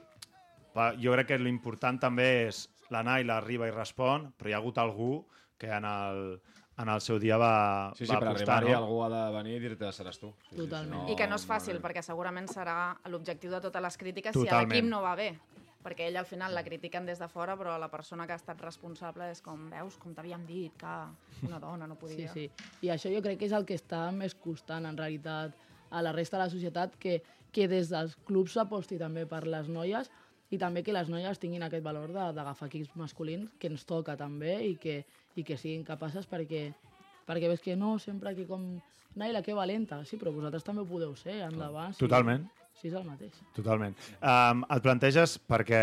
[1.01, 4.77] jo crec que l'important també és la Naila arriba i respon, però hi ha hagut
[4.81, 5.25] algú
[5.59, 6.39] que en el,
[6.79, 8.77] en el seu dia va, Sí, sí, va per apostar, arribar-hi no?
[8.85, 10.31] algú ha de venir i dir-te seràs tu.
[10.49, 11.09] Sí, Totalment.
[11.11, 14.43] I que no és fàcil, perquè segurament serà l'objectiu de totes les crítiques si a
[14.45, 14.69] Totalment.
[14.73, 15.31] l'equip no va bé.
[15.79, 18.59] perquè ell al final la critiquen des de fora, però la persona que ha estat
[18.61, 22.33] responsable és com, veus, com t'havíem dit, que una dona no Sí, podia...
[22.33, 22.49] sí.
[22.81, 25.55] I això jo crec que és el que està més costant, en realitat,
[25.89, 29.69] a la resta de la societat, que, que des dels clubs s'aposti també per les
[29.69, 30.11] noies
[30.49, 34.17] i també que les noies tinguin aquest valor de- d'agafar equips masculins, que ens toca
[34.17, 35.03] també, i que,
[35.35, 36.73] i que siguin capaces perquè,
[37.27, 38.79] perquè ves que no, sempre que com...
[39.15, 40.03] Naila, que valenta.
[40.05, 41.95] Sí, però vosaltres també ho podeu ser, endavant.
[41.97, 42.03] Sí.
[42.05, 42.45] Totalment.
[42.79, 43.33] Sí, és el mateix.
[43.55, 43.95] Totalment.
[44.21, 45.79] Um, et planteges perquè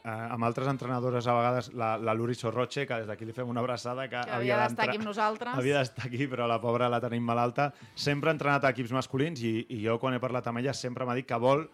[0.00, 3.52] uh, amb altres entrenadores a vegades, la, la Luri Sorroche, que des d'aquí li fem
[3.52, 5.54] una abraçada, que, Que havia d'estar aquí amb nosaltres.
[5.60, 7.68] Havia d'estar aquí, però la pobra la tenim malalta.
[7.94, 11.06] Sempre ha entrenat a equips masculins i, i jo quan he parlat amb ella sempre
[11.06, 11.68] m'ha dit que vol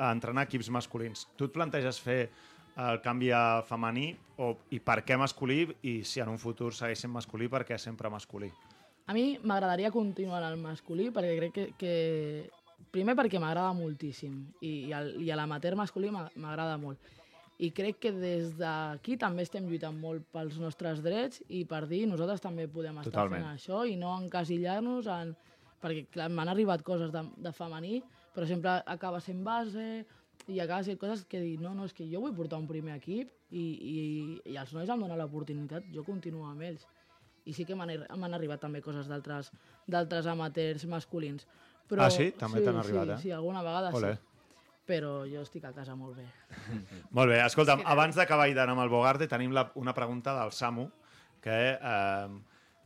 [0.00, 1.26] f- entrenar equips masculins.
[1.36, 2.30] Tu et planteges fer
[2.80, 7.02] el canvi a femení o, i per què masculí i si en un futur segueix
[7.04, 8.48] sent masculí, per què sempre masculí?
[9.10, 11.94] A mi m'agradaria continuar en el masculí perquè crec que, que
[12.94, 16.98] primer perquè m'agrada moltíssim i, i, el, i a l'amateur masculí m'a- m'agrada molt.
[17.60, 22.06] I crec que des d'aquí també estem lluitant molt pels nostres drets i per dir
[22.08, 23.42] nosaltres també podem estar Totalment.
[23.42, 25.34] fent això i no encasillar-nos en...
[25.80, 28.02] Perquè clar, m'han arribat coses de, de femení,
[28.34, 30.04] però sempre acaba sent base
[30.48, 32.96] i acaba sent coses que dic, no, no, és que jo vull portar un primer
[32.96, 34.00] equip i, i,
[34.52, 36.86] i els nois em donen l'oportunitat, jo continuo amb ells
[37.48, 39.50] i sí que m'han arri- m'han arribat també coses d'altres
[39.90, 41.46] d'altres amateurs masculins.
[41.88, 42.30] Però, Ah, sí?
[42.38, 43.18] També t'han arribat, sí, eh?
[43.24, 44.12] Sí, alguna vegada Ole.
[44.14, 44.26] sí.
[44.86, 46.26] Però jo estic a casa molt bé.
[47.16, 50.50] Molt bé, escolta'm, abans d'acabar i d'anar amb el Bogarde, tenim la, una pregunta del
[50.52, 50.88] Samu,
[51.42, 52.28] que eh,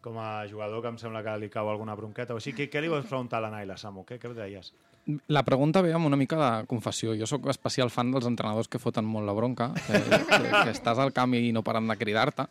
[0.05, 2.53] com a jugador que em sembla que li cau alguna bronqueta o així.
[2.53, 4.05] Què, què li vols preguntar a la Naila, Samu?
[4.05, 4.73] Què, què deies?
[5.29, 7.13] La pregunta ve amb una mica de confessió.
[7.19, 10.97] Jo sóc especial fan dels entrenadors que foten molt la bronca, que, que, que estàs
[11.03, 12.47] al camp i no paren de cridar-te.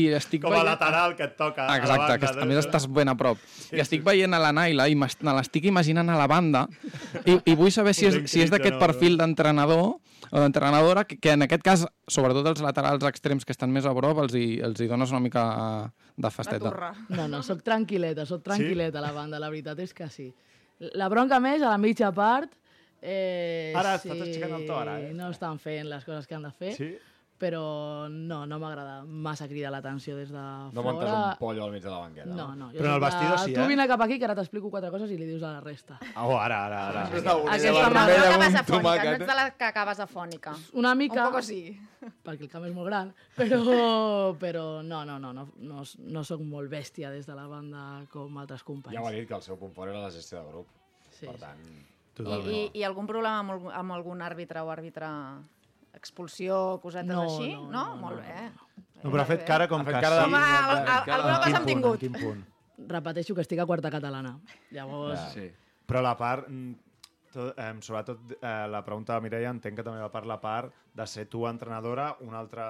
[0.00, 1.66] I estic Com a veient- lateral que et toca.
[1.66, 3.36] a la Exacte, banda, que a més estàs ben a prop.
[3.76, 6.66] I estic veient a la Naila i me l'estic imaginant a la banda
[7.26, 9.98] i, i vull saber si és, si és d'aquest perfil d'entrenador
[10.30, 13.92] o d'entrenadora que, que en aquest cas, sobretot els laterals extrems que estan més a
[13.96, 15.44] prop, els hi, els hi dones una mica
[16.16, 16.94] de festeta.
[17.10, 20.30] No, no, sóc tranquil·leta, sóc tranquil·leta a la banda, la veritat és que sí.
[20.96, 22.54] La bronca més a la mitja part...
[23.00, 25.12] Eh, Ara sí, estàs aixecant el to, ara, eh?
[25.16, 26.74] No estan fent les coses que han de fer.
[26.76, 26.90] Sí?
[27.40, 30.90] Però no, no m'agrada massa cridar l'atenció des de No fora.
[30.90, 32.28] montes un pollo al mig de la banqueta.
[32.28, 32.66] No, no.
[32.68, 33.66] jo Però en el vestidor sí, Tu eh?
[33.70, 35.96] vine cap aquí que ara t'explico quatre coses i li dius a la resta.
[36.20, 37.04] Oh, ara, ara, ara.
[37.06, 37.94] Aquesta no, no
[38.26, 40.52] acabes afònica, no ets de la que acabes afònica.
[40.74, 41.22] Una mica...
[41.22, 41.62] Un poco sí.
[42.26, 43.60] Perquè el camp és molt gran, però,
[44.40, 48.36] però no, no, no, no, no, no sóc molt bèstia des de la banda com
[48.40, 48.96] altres companys.
[48.96, 50.68] Ja ho ha dit, que el seu punt fort era la gestió de grup.
[51.08, 51.64] Sí, per tant...
[52.20, 55.08] I, i, I algun problema amb, amb algun àrbitre o àrbitre
[56.00, 57.52] expulsió, cosetes No, així?
[57.54, 57.84] no, No?
[57.94, 58.50] no, Molt no, bé.
[59.02, 60.28] No, però ha fet cara com Ha fet que cara de- sí.
[60.28, 60.44] Home,
[61.16, 62.02] alguna cosa hem punt, tingut.
[62.02, 62.44] En quin punt?
[62.90, 64.38] Repeteixo que estic a quarta catalana.
[64.72, 65.18] Llavors...
[65.20, 65.28] Ja.
[65.34, 65.50] Sí.
[65.86, 66.74] Però la part, mm,
[67.32, 70.72] tot, eh, sobretot eh, la pregunta de Mireia, entenc que també va per la part
[70.94, 72.62] de ser tu entrenadora, un altre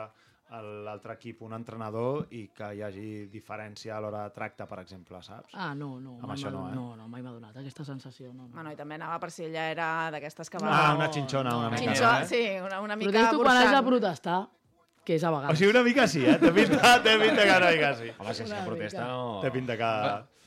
[0.59, 5.21] l'altre equip un entrenador i que hi hagi diferència a l'hora de tracte, per exemple,
[5.23, 5.55] saps?
[5.55, 6.17] Ah, no, no.
[6.19, 6.75] Amb mai això m'ha- no, eh?
[6.75, 8.33] No, no, mai m'ha donat aquesta sensació.
[8.35, 8.55] No, no.
[8.55, 10.73] Bueno, i també anava per si ella era d'aquestes que va...
[10.91, 11.83] Ah, una xinxona, una mica.
[11.85, 12.27] Xinxó, eh?
[12.27, 14.41] sí, una, una mica Protesto quan has de protestar,
[15.05, 15.59] que és a O vegades.
[15.59, 16.37] sigui, una mica sí, eh?
[16.43, 18.11] Té pinta, té pinta que una mica sí.
[18.19, 19.39] Home, si és que protesta no...
[19.41, 19.93] Té pinta que...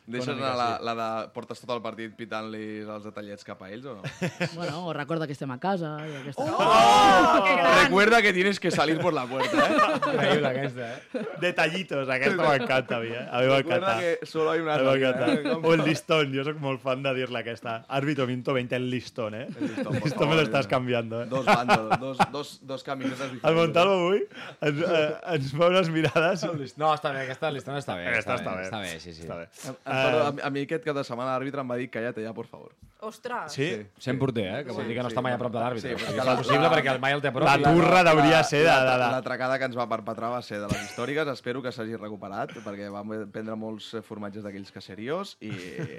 [0.05, 3.85] Deixes anar la, la de portes tot el partit pitant-li els detallets cap a ells
[3.87, 4.01] o no?
[4.57, 6.43] Bueno, o recorda que estem a casa i aquesta...
[6.43, 7.77] Oh, que gran!
[7.85, 9.77] Recuerda que tienes que salir por la puerta, ¿eh?
[9.95, 11.23] Increïble, aquesta, eh?
[11.39, 13.23] Detallitos, aquesta m'encanta a mi, eh?
[13.31, 14.19] A mi Recuerda m'encanta.
[14.19, 15.33] que solo hay una salida.
[15.35, 15.55] ¿eh?
[15.63, 17.85] O el listón, yo soy como el fan de decirle aquesta.
[17.87, 19.47] Árbitro, minuto 20, el listón, eh?
[19.59, 20.69] El listón, por Esto me lo estás eh.
[20.69, 21.27] cambiando, eh?
[21.27, 23.61] Dos bandos, dos, dos, dos camisetes El diferents.
[23.61, 24.27] Montalvo avui
[24.59, 26.43] ens, eh, ens fa unes mirades...
[26.75, 28.09] No, està bé, aquesta listona està bé.
[28.11, 28.67] Aquesta està bé.
[28.67, 29.23] Està bé, sí, sí.
[29.23, 29.47] Està bé.
[29.93, 32.33] Em perdó, a, a mi aquest cap de setmana l'àrbitre em va dir calla't ja,
[32.33, 32.73] por favor.
[33.03, 33.51] Ostres!
[33.51, 33.65] Sí?
[33.99, 34.59] Sent porter, eh?
[34.63, 35.89] Que vol dir que no està mai a prop de l'àrbitre.
[35.89, 37.43] Sí, Sí, perquè és la- impossible la- perquè el mai el té a prop.
[37.49, 38.69] La i turra hauria de ser de...
[38.69, 39.09] La, de, de...
[39.17, 41.27] L'atracada que ens va perpetrar va ser de les històriques.
[41.33, 45.51] Espero que s'hagi recuperat, perquè vam prendre molts eh, formatges d'aquells caseriós i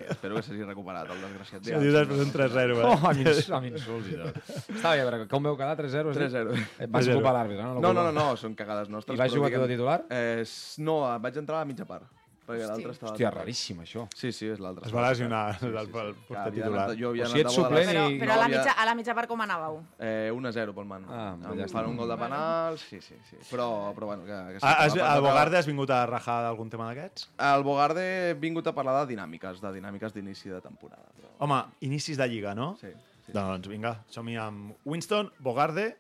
[0.09, 1.61] espero que s'hagi recuperat, el desgraciat.
[1.69, 2.89] Això diu després un 3-0, eh?
[2.89, 4.41] Oh, amb, ins amb insults i tot.
[4.79, 5.77] Està bé, però com veu quedar?
[5.85, 6.09] 3-0?
[6.09, 6.33] has dit?
[6.33, 6.57] 3-0.
[6.81, 7.19] Eh, Vas 3-0.
[7.21, 7.85] ocupar l'àrbitre, no?
[7.85, 9.13] No, no, no, no, són cagades nostres.
[9.13, 10.01] I vas però jugar tu de diguem- titular?
[10.09, 12.09] Eh, s- no, vaig entrar a la mitja part.
[12.45, 13.13] Perquè l'altre estava...
[13.15, 14.03] Hòstia, raríssim, això.
[14.15, 14.85] Sí, sí, és l'altre.
[14.85, 16.83] Es va lesionar Sí, sí, el, el porter titular.
[16.91, 18.85] anat- Jo havia O sigui, ets suplent Però, i- però no a, la mitja, a
[18.85, 19.79] la mitja part com anàveu?
[19.99, 21.07] Eh, 1-0 pel man.
[21.09, 23.39] Ah, Em ja fan un gol de penal, sí, sí, sí.
[23.51, 26.69] Però, però bueno, que, que sí, Ah, has, perpetrar- Bogarde has vingut a rajar d'algun
[26.69, 27.31] tema d'aquests?
[27.39, 31.09] Al Bogarde he vingut a parlar de dinàmiques, de dinàmiques d'inici de temporada.
[31.17, 31.33] Però...
[31.49, 32.75] Home, inicis de Lliga, no?
[32.81, 32.93] Sí,
[33.25, 33.33] sí.
[33.33, 35.95] Doncs vinga, som-hi amb Winston, Bogarde,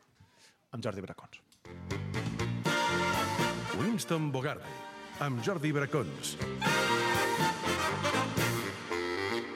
[0.72, 1.40] amb Jordi Bracons.
[3.80, 4.64] Winston Bogarde,
[5.20, 6.34] amb Jordi Bracons.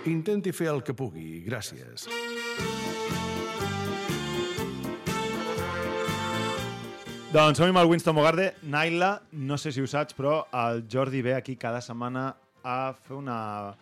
[0.08, 2.06] Intenti fer el que pugui, gràcies.
[7.28, 8.52] Doncs som el Winston Bogarde.
[8.62, 12.30] Naila, no sé si ho saps, però el Jordi ve aquí cada setmana
[12.64, 13.76] a fer una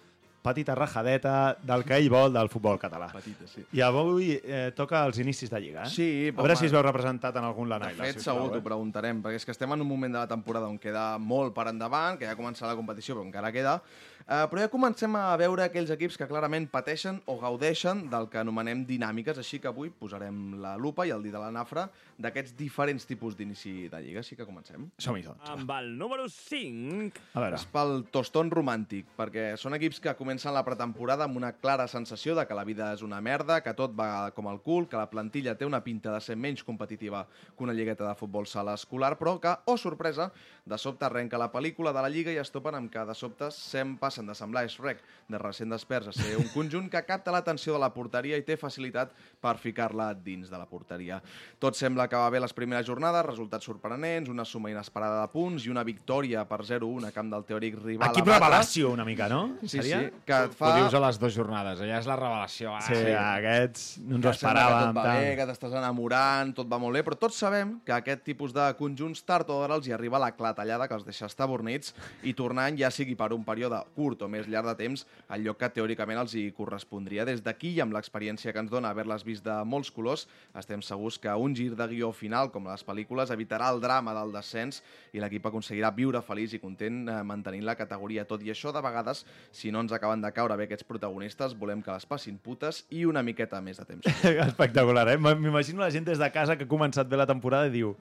[0.47, 1.35] petita rajadeta
[1.67, 3.09] del que ell vol del futbol català.
[3.13, 3.65] Petita, sí.
[3.75, 5.93] I avui eh, toca els inicis de Lliga, eh?
[5.93, 6.61] Sí, A veure home.
[6.63, 8.55] si es veu representat en algun la De fet, sisplau, segur eh?
[8.57, 11.55] t'ho preguntarem, perquè és que estem en un moment de la temporada on queda molt
[11.57, 13.81] per endavant, que ja ha començat la competició, però encara queda,
[14.27, 18.41] eh, però ja comencem a veure aquells equips que clarament pateixen o gaudeixen del que
[18.43, 21.87] anomenem dinàmiques, així que avui posarem la lupa i el dit de la nafra
[22.19, 24.89] d'aquests diferents tipus d'inici de Lliga, així que comencem.
[24.99, 25.45] Som-hi, doncs.
[25.53, 27.23] Amb el número 5...
[27.37, 27.61] A veure.
[27.61, 32.35] És pel tostón romàntic, perquè són equips que comencen la pretemporada amb una clara sensació
[32.39, 35.11] de que la vida és una merda, que tot va com el cul, que la
[35.13, 39.15] plantilla té una pinta de ser menys competitiva que una lligueta de futbol sala escolar,
[39.21, 40.31] però que, oh sorpresa,
[40.65, 43.51] de sobte arrenca la pel·lícula de la Lliga i es topen amb que de sobte
[43.55, 47.75] se'n passen de semblar Shrek de recent desperts a ser un conjunt que capta l'atenció
[47.75, 49.11] de la porteria i té facilitat
[49.43, 51.19] per ficar-la dins de la porteria.
[51.61, 55.67] Tot sembla que va bé les primeres jornades, resultats sorprenents, una suma inesperada de punts
[55.67, 58.09] i una victòria per 0-1 a camp del teòric rival.
[58.15, 58.39] Equip a batre.
[58.39, 59.43] revelació, una mica, no?
[59.63, 60.01] Sí, Seria?
[60.07, 60.71] sí, que et fa...
[60.73, 62.73] Ho dius a les dues jornades, allà és la revelació.
[62.77, 64.79] Ah, Sí, aquests no ens ho esperàvem.
[64.79, 65.21] Que tot va tant.
[65.21, 68.71] bé, que t'estàs enamorant, tot va molt bé, però tots sabem que aquest tipus de
[68.79, 71.93] conjunts tard o d'hora els hi arriba la clatellada que els deixa estabornits
[72.23, 75.03] i tornant, ja sigui per un període curt o més llarg de temps,
[75.33, 77.27] al lloc que teòricament els hi correspondria.
[77.27, 80.27] Des d'aquí, i amb l'experiència que ens dona haver-les vist de molts colors,
[80.59, 84.35] estem segurs que un gir de guió final, com les pel·lícules, evitarà el drama del
[84.37, 84.83] descens
[85.13, 88.27] i l'equip aconseguirà viure feliç i content eh, mantenint la categoria.
[88.29, 91.83] Tot i això, de vegades, si no ens acaben de caure bé aquests protagonistes, volem
[91.83, 94.07] que les passin putes i una miqueta més de temps.
[94.51, 95.19] Espectacular, eh?
[95.19, 97.97] M'imagino la gent des de casa que ha començat bé la temporada i diu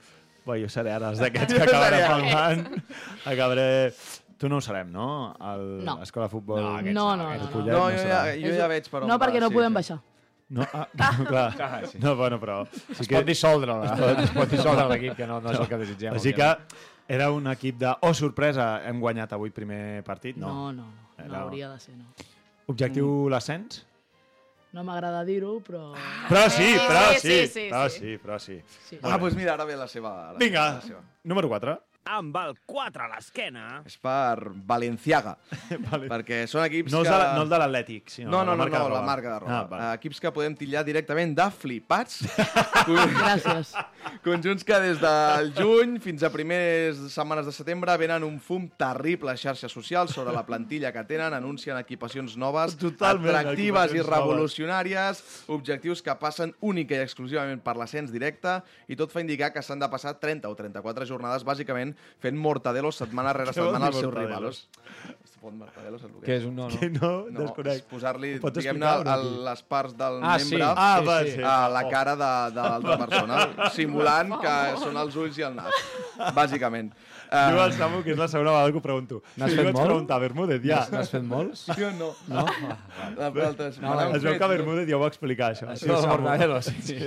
[0.45, 2.67] Bé, jo seré ara els d'aquests que acabaré faltant.
[3.25, 3.65] Acabaré...
[4.37, 5.33] Tu no ho serem, no?
[5.39, 5.97] El- No.
[5.99, 6.59] L'escola de futbol...
[6.61, 7.51] No, aquests no, no, El no, no.
[7.51, 9.71] Pollet No, jo ja, jo ja veig per on No, perquè va, no sí, podem
[9.71, 9.79] sí.
[9.79, 9.99] baixar.
[10.49, 10.87] No, ah,
[11.29, 11.45] clar.
[11.61, 11.97] Ah, sí.
[12.03, 12.57] No, bueno, però...
[12.67, 15.67] Sí Es pot dissoldre, es pot, es pot dissoldre l'equip, que no, no és el
[15.71, 16.13] que desitgem.
[16.19, 16.49] Així que
[17.07, 17.95] era un equip de...
[18.05, 20.37] Oh, sorpresa, hem guanyat avui primer partit?
[20.37, 20.51] No.
[20.51, 21.01] No, no, no.
[21.17, 22.11] No Era- hauria de ser, no.
[22.67, 23.85] Objectiu l'ascens?
[24.75, 25.93] No m'agrada dir-ho, però...
[26.27, 27.99] Però sí, però sí, sí, sí, sí, però sí.
[27.99, 28.57] sí, però sí.
[28.89, 28.97] Sí.
[29.01, 30.33] Ah, doncs mira, ara ve la seva...
[30.33, 30.99] La Vinga, La seva.
[31.23, 31.77] número 4.
[32.05, 33.81] Amb el 4 a l'esquena...
[33.89, 35.31] És per Valenciaga,
[35.89, 36.05] Vale.
[36.11, 37.09] perquè són equips No, que...
[37.09, 39.05] la- no el de l'Atlètic, sinó No, no, la no, marca no, de la roba.
[39.07, 39.55] marca de roba.
[39.57, 39.87] Ah, vale.
[39.87, 42.19] Eh, Equips que podem tillar directament de flipats.
[42.85, 43.71] Con- Gràcies.
[44.21, 49.33] Conjunts que des del juny fins a primeres setmanes de setembre venen un fum terrible
[49.33, 55.23] a xarxes socials sobre la plantilla que tenen, anuncien equipacions noves, Totalment, atractives i revolucionàries,
[55.49, 59.81] objectius que passen única i exclusivament per l'ascens directe i tot fa indicar que s'han
[59.81, 64.67] de passar 30 o 34 jornades bàsicament fent mortadelos setmana rere setmana als seus rivals.
[65.45, 66.77] Pot mortadelos, saps el Què és un no, no?
[66.81, 67.75] Que no, no, desconec.
[67.75, 68.93] és posar-li, diguem-ne,
[69.45, 70.55] les parts del Ah, sí.
[70.55, 71.31] membre Ah, Sí, va, sí.
[71.35, 71.43] sí.
[71.45, 75.83] a la cara de, de l'altra persona, simulant que són els ulls i el nas,
[76.33, 76.89] bàsicament.
[77.25, 79.21] Diu el Uh, Samu que és la segona vegada que ho pregunto.
[79.35, 79.85] N'has Jo fet molt?
[79.89, 80.83] preguntar a Bermúdez, ja.
[80.93, 81.63] N'has fet molts?
[81.77, 82.11] jo no.
[82.29, 82.43] No?
[83.17, 84.49] La, altres, No, l'han Es veu que no?
[84.53, 85.73] Bermúdez ja ho va explicar, això.
[85.75, 86.75] Sí, el Mortadelo, sí.
[86.85, 86.99] sí.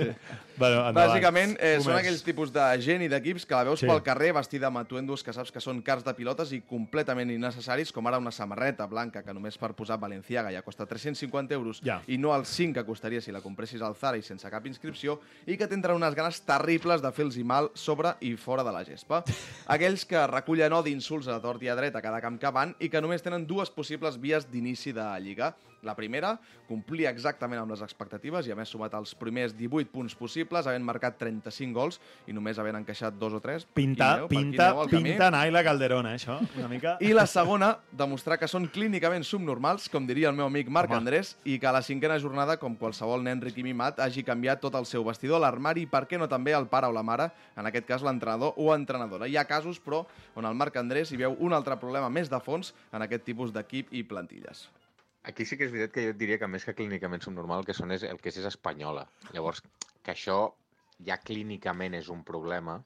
[0.59, 1.13] Bueno, endavant.
[1.13, 3.87] Bàsicament, eh, són aquells tipus de gent i d'equips que la veus Sí.
[3.87, 7.91] pel carrer vestida amb atuendos que saps que són cars de pilotes i completament innecessaris,
[7.93, 12.01] com ara una samarreta blanca que només per posar Valenciaga ja costa 350 euros Ja.
[12.07, 15.19] i no els 5 que costaria si la compressis al Zara i sense cap inscripció,
[15.47, 19.23] i que tindran unes ganes terribles de fer-los mal sobre i fora de la gespa.
[19.67, 22.75] Aquells que recullen odi insults a tort i a dret a cada camp que van
[22.79, 25.55] i que només tenen dues possibles vies d'inici de Lliga.
[25.85, 26.33] La primera,
[26.67, 30.83] complir exactament amb les expectatives i a més sumat els primers 18 punts possibles, havent
[30.85, 33.65] marcat 35 gols i només havent encaixat dos o tres.
[33.77, 34.27] Pinta, aneu?
[34.31, 36.97] Pinta, pinta Naila Calderón, eh, això, una mica.
[36.99, 40.99] I la segona, demostrar que són clínicament subnormals, com diria el meu amic Marc Home.
[40.99, 44.61] Andrés, i que a la cinquena jornada, com qualsevol nen ric i mimat, hagi canviat
[44.63, 47.29] tot el seu vestidor, l'armari i, per què no també, el pare o la mare,
[47.55, 49.27] en aquest cas l'entrenador o entrenadora.
[49.27, 50.03] Hi ha casos, però,
[50.35, 53.55] on el Marc Andrés hi veu un altre problema més de fons en aquest tipus
[53.55, 54.67] d'equip i plantilles.
[55.29, 57.67] Aquí sí que és veritat que jo et diria que més que clínicament subnormal, el
[57.67, 59.05] que són és el que és, és espanyola.
[59.35, 59.61] Llavors,
[60.01, 60.39] que això
[61.05, 62.79] ja clínicament és un problema.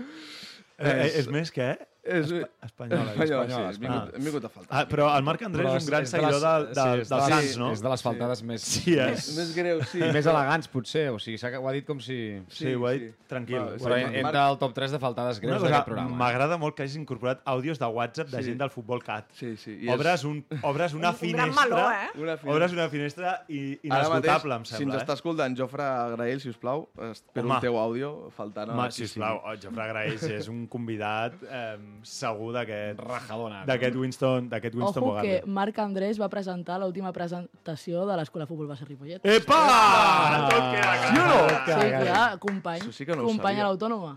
[0.00, 1.90] Eh, eh, és més que, eh?
[2.02, 2.30] És...
[2.64, 3.10] Espanyola.
[3.12, 3.70] Espanyola, sí, espanyola.
[3.70, 4.70] hem vingut, hem vingut a faltar.
[4.78, 7.08] Ah, però el Marc Andrés és un gran de seguidor les- del, del, sí, és
[7.10, 7.66] de dels les- Sants, no?
[7.76, 8.62] És de les faltades més...
[8.70, 9.06] Sí, eh?
[9.10, 9.98] més, Més greu, sí.
[10.00, 11.02] I més elegants, potser.
[11.12, 12.16] O sigui, s'ha- ho ha dit com si...
[12.48, 13.58] Sí, ho ha dit tranquil.
[13.60, 16.14] Va, Però dit entra al top 3 de faltades greus d'aquest programa.
[16.14, 16.18] eh?
[16.22, 18.48] m'agrada molt que hagis incorporat àudios de WhatsApp de Sí.
[18.48, 19.28] gent del Futbol Cat.
[19.36, 19.76] Sí, sí.
[19.84, 21.46] I Obres, un, obres una Un- un finestra...
[21.52, 22.08] gran meló, eh?
[22.16, 22.52] Una finestra.
[22.56, 24.96] Obres una finestra i, inesgotable, em mateix, si ens sembla.
[24.96, 25.04] eh?
[25.04, 25.86] està escoltant Jofre
[26.16, 27.54] Graell, si us plau, espero Home.
[27.60, 32.98] el teu àudio faltant Home, sisplau, oh, Jofre Graells és un convidat eh, segur d'aquest...
[33.00, 33.62] Rajadona.
[33.68, 35.40] D'aquest Winston, d'aquest Winston Ojo que.
[35.46, 39.24] Marc Andrés va presentar l'última presentació de l'Escola de Futbol Base Ripollet.
[39.24, 39.60] Epa!
[39.60, 41.06] Ah, Tot queda clar.
[41.06, 41.40] Sí o no?
[41.82, 42.38] Sí, clar.
[42.42, 42.80] company.
[42.84, 44.16] Això sí que no company a l'Autònoma.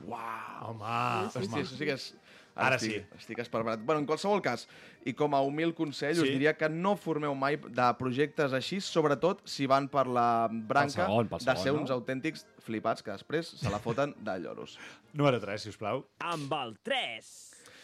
[0.64, 0.98] Home,
[1.28, 2.14] Hòstia, això sí que és...
[2.54, 3.18] Ara estic, sí.
[3.18, 3.80] Estic esperat.
[3.82, 4.68] Bueno, en qualsevol cas,
[5.10, 6.36] i com a humil consell, us Sí.
[6.36, 11.28] diria que no formeu mai de projectes així, sobretot si van per la branca segon,
[11.32, 11.80] pel de segon, ser no?
[11.82, 14.78] uns autèntics flipats que després se la foten de lloros.
[15.18, 16.06] Número 3, si us plau.
[16.20, 17.34] Amb el 3.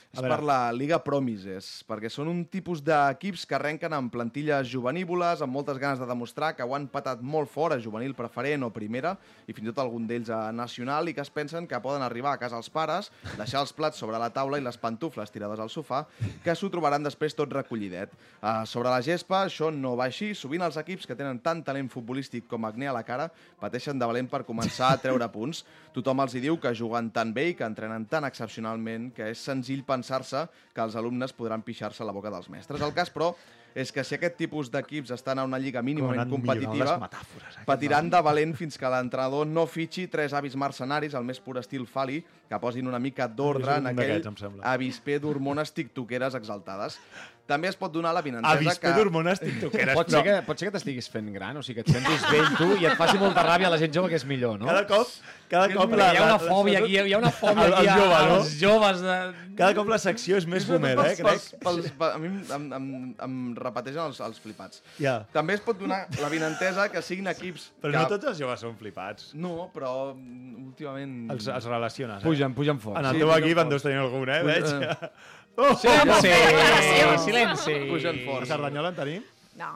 [0.10, 5.43] És per la Liga Promises, perquè són un tipus d'equips que arrenquen amb plantilles juvenívoles,
[5.45, 8.72] amb moltes ganes de demostrar que ho han patat molt fort a juvenil preferent o
[8.74, 9.12] primera,
[9.45, 12.32] i fins i tot algun d'ells a nacional, i que es pensen que poden arribar
[12.34, 15.70] a casa els pares, deixar els plats sobre la taula i les pantufles tirades al
[15.70, 16.01] sofà,
[16.41, 18.18] que s'ho trobaran després tot recollidet.
[18.41, 20.32] Uh, sobre la gespa, això no va així.
[20.34, 23.30] Sovint els equips que tenen tant talent futbolístic com acné a la cara
[23.62, 25.62] pateixen de valent per començar a treure punts.
[25.93, 29.45] Tothom els hi diu que juguen tan bé i que entrenen tan excepcionalment que és
[29.45, 32.82] senzill pensar-se que els alumnes podran pixar-se a la boca dels mestres.
[32.82, 33.34] El cas, però,
[33.76, 38.10] és que si aquest tipus d'equips estan a una lliga mínimament competitiva, metàfores, eh, patiran
[38.10, 42.22] de valent fins que l'entrenador no fitxi tres avis mercenaris al més pur estil Fali,
[42.50, 44.26] que posin una mica d'ordre en aquell
[44.74, 46.97] avisper d'hormones tiktokeres exaltades.
[47.50, 48.95] També es pot donar la vinentesa Avisper que...
[49.00, 49.95] d'hormones tiktokeres.
[49.97, 52.52] Pot ser, que, pot ser que t'estiguis fent gran, o sigui, que et sentis vell
[52.60, 54.68] tu i et faci molta ràbia a la gent jove que és millor, no?
[54.70, 55.10] Cada cop,
[55.50, 56.14] cada cop millor.
[56.14, 58.36] Hi ha una fòbia aquí, hi ha una fòbia aquí a- jove, no?
[58.38, 59.16] als joves de...
[59.60, 61.24] Cada cop la secció és més boomer, eh, crec.
[61.26, 62.86] Pels, pels, pels, a mi em, em, em,
[63.26, 64.84] em repeteixen els, els flipats.
[65.02, 65.18] Ja.
[65.34, 67.66] També es pot donar la vinentesa que siguin equips...
[67.82, 67.97] Però que...
[67.97, 69.34] no tots els joves són flipats.
[69.34, 71.18] No, però últimament...
[71.34, 72.28] Els, els relaciones, eh?
[72.30, 73.02] Pugen, pugen fort.
[73.02, 74.39] En el Sí, teu equip en deus tenir algun, eh?
[74.45, 75.12] Pugen- Veig.
[75.58, 76.30] Oh, Silenci!
[76.32, 77.08] Declaració.
[77.26, 77.74] Silenci!
[77.89, 78.47] Pugen A fort.
[78.47, 79.24] Cerdanyola en tenim?
[79.60, 79.72] No.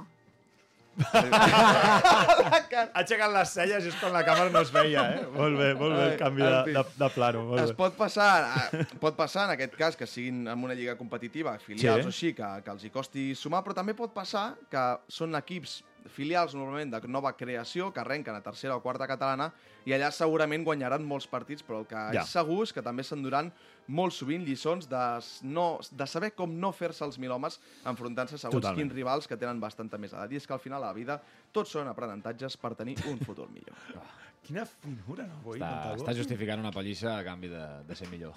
[1.03, 5.23] Ha aixecat les celles just quan la càmera no es veia, eh?
[5.33, 7.41] Molt bé, molt bé el canvi de, de, de plano.
[7.49, 7.77] Molt Es bé.
[7.79, 8.29] pot passar,
[8.77, 12.05] eh, pot passar en aquest cas que siguin en una lliga competitiva, filials Sí.
[12.05, 15.79] o així, que, que els hi costi sumar, però també pot passar que són equips
[16.09, 19.51] filials normalment de nova creació que arrenquen a tercera o quarta catalana
[19.85, 22.21] i allà segurament guanyaran molts partits, però el que Ja.
[22.23, 23.51] és segur és que també s'enduran
[23.87, 25.03] molt sovint lliçons de,
[25.43, 28.79] no, de saber com no fer-se els mil homes enfrontant-se a segons Totalment.
[28.81, 30.31] quins rivals que tenen bastanta més edat.
[30.31, 33.49] I és que al final a la vida tots són aprenentatges per tenir un futur
[33.51, 33.75] millor.
[34.43, 35.37] Quina finura, no?
[35.39, 38.33] Avui, Està, està justificant una pallissa a canvi de, de ser millor.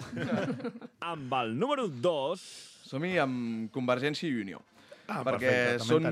[1.03, 2.45] Amb el número 2.
[2.87, 4.61] Som-hi amb Convergència i Unió.
[5.07, 6.07] Ah, perquè perfecte, són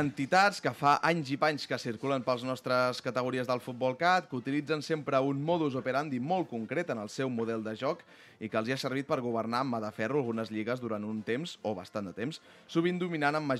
[0.00, 4.34] entitats que fa anys i panys que circulen pels nostres categories del Futbol Cat, que
[4.36, 8.02] utilitzen sempre un modus operandi molt concret en el seu model de joc
[8.40, 11.04] i que els hi ha servit per governar amb mà de ferro algunes lligues durant
[11.04, 13.50] un temps, o bastant de temps, sovint dominant amb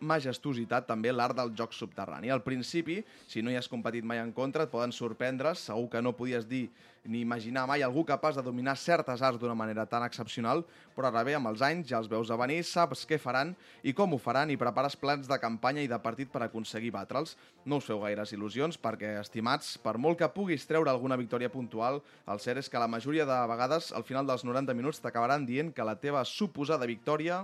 [0.00, 2.30] majestuositat també l'art del joc subterrani.
[2.30, 6.04] Al principi, si no hi has competit mai en contra, et poden sorprendre, segur que
[6.04, 6.66] no podies dir
[7.06, 10.64] ni imaginar mai algú capaç de dominar certes arts d'una manera tan excepcional,
[10.96, 13.94] però ara bé, amb els anys ja els veus a venir, saps què faran i
[13.94, 17.36] com ho faran i prepares plans de campanya i de partit per aconseguir batre'ls.
[17.64, 22.00] No us feu gaires il·lusions perquè, estimats, per molt que puguis treure alguna victòria puntual,
[22.26, 25.72] el cert és que la majoria de vegades, al final dels 90 minuts, t'acabaran dient
[25.74, 27.42] que la teva suposada victòria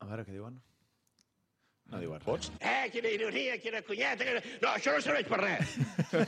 [0.00, 0.58] A veure què diuen.
[1.88, 2.50] No diuen res.
[2.60, 4.24] Eh, quina ironia, quina cunyeta...
[4.26, 4.42] Quina...
[4.60, 5.76] No, això no serveix per res.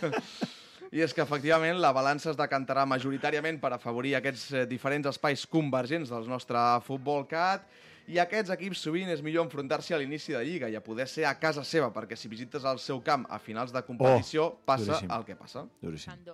[0.94, 5.42] I és que, efectivament, la balança es decantarà majoritàriament per afavorir aquests eh, diferents espais
[5.50, 7.66] convergents del nostre futbol cat
[8.08, 11.26] i aquests equips sovint és millor enfrontar-s'hi a l'inici de Lliga i a poder ser
[11.28, 14.94] a casa seva, perquè si visites el seu camp a finals de competició, Oh, passa
[14.94, 15.12] duríssim.
[15.18, 15.66] el que passa.
[15.82, 16.24] Duríssim.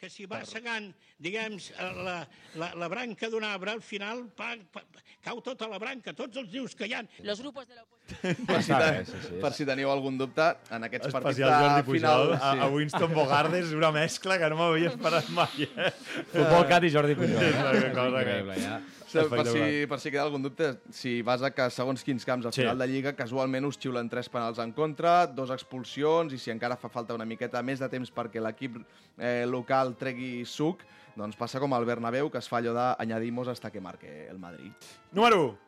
[0.00, 0.86] Que si va segant,
[1.20, 1.58] diguem,
[2.06, 2.14] la,
[2.56, 4.80] la, la branca d'un arbre, al final pa, pa,
[5.26, 7.02] cau tota la branca, tots els dius que hi ha.
[7.28, 7.84] Los grupos de la
[8.20, 11.38] Per si, Està te, bé, sí, sí, per si teniu algun dubte, en aquests partits
[11.38, 12.32] Especial Jordi de Pujol final...
[12.36, 15.90] a, a Winston Bogarde és una mescla que no m'havia esperat mai, eh?
[16.32, 17.36] Futbol Cat i Jordi Pujol.
[17.38, 17.60] Sí, Eh?
[17.60, 18.80] una És cosa que- increïble, ja.
[19.10, 22.46] Sí, per, si, per si queda algun dubte, si vas a que segons quins camps
[22.46, 22.60] a Sí.
[22.62, 26.76] final de Lliga, casualment us xiulen tres penals en contra, dos expulsions, i si encara
[26.78, 28.76] fa falta una miqueta més de temps perquè l'equip
[29.18, 30.84] eh, local tregui suc,
[31.18, 34.70] doncs passa com al Bernabéu, que es fa allò d'añadimos hasta que marque el Madrid.
[35.10, 35.58] Número 1.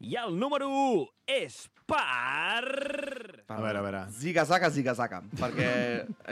[0.00, 2.64] I el número 1 és per...
[3.50, 4.00] A veure, a veure.
[4.14, 5.66] Zigazaga, zigazaga, perquè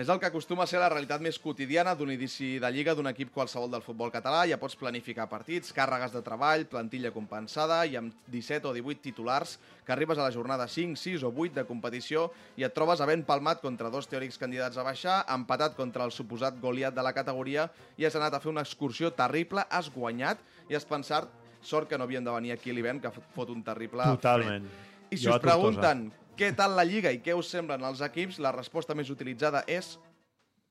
[0.00, 3.10] és el que acostuma a ser la realitat més quotidiana d'un inici de Lliga d'un
[3.10, 4.44] equip qualsevol del futbol català.
[4.48, 9.58] Ja pots planificar partits, càrregues de treball, plantilla compensada i amb 17 o 18 titulars
[9.84, 13.26] que arribes a la jornada 5, 6 o 8 de competició i et trobes havent
[13.28, 17.68] palmat contra dos teòrics candidats a baixar, empatat contra el suposat Goliat de la categoria
[17.98, 21.28] i has anat a fer una excursió terrible, has guanyat i has pensat
[21.60, 24.66] sort que no havien de venir aquí a l'hivern que fot un terrible Totalment.
[24.68, 25.10] fred.
[25.10, 28.38] I si Jo us pregunten què tal la Lliga i què us semblen els equips,
[28.38, 29.98] la resposta més utilitzada és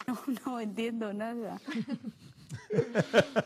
[0.07, 0.13] No,
[0.45, 1.57] no entiendo nada.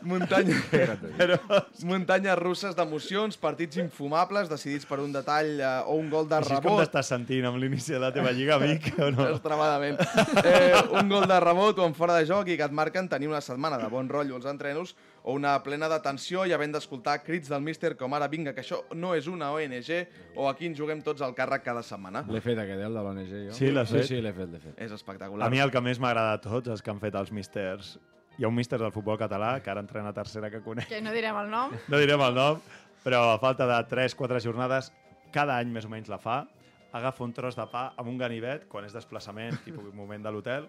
[0.02, 0.54] Muntanya...
[1.18, 1.38] Però...
[1.86, 6.52] Muntanyes russes d'emocions, partits infumables, decidits per un detall eh, o un gol de Així
[6.52, 6.82] és com rebot.
[6.84, 9.28] t'estàs sentint amb l'inici de la teva lliga, amic, o no?
[9.32, 9.98] Extremadament.
[10.44, 13.30] Eh, un gol de rebot o en fora de joc i que et marquen tenir
[13.32, 17.20] una setmana de bon rotllo als entrenos o una plena de tensió i havent d'escoltar
[17.22, 19.90] crits del míster com ara vinga, que això no és una ONG
[20.36, 22.24] o aquí ens juguem tots al càrrec cada setmana.
[22.28, 23.58] L'he fet aquest, eh, el de l'ONG, jo.
[23.58, 24.06] Sí, l'has fet?
[24.08, 24.74] Sí, sí, l'he fet, l'he fet.
[24.82, 25.46] És espectacular.
[25.46, 27.98] A mi el que més m'agrada de tots és que han fet els místers.
[28.38, 30.88] Hi ha un míster del futbol català que ara entrena a tercera que conec.
[30.88, 31.76] Que no direm el nom.
[31.92, 32.62] No direm el nom,
[33.04, 34.90] però a falta de 3-4 jornades,
[35.32, 36.46] cada any més o menys la fa,
[36.92, 40.68] agafa un tros de pa amb un ganivet, quan és desplaçament, tipus moment de l'hotel,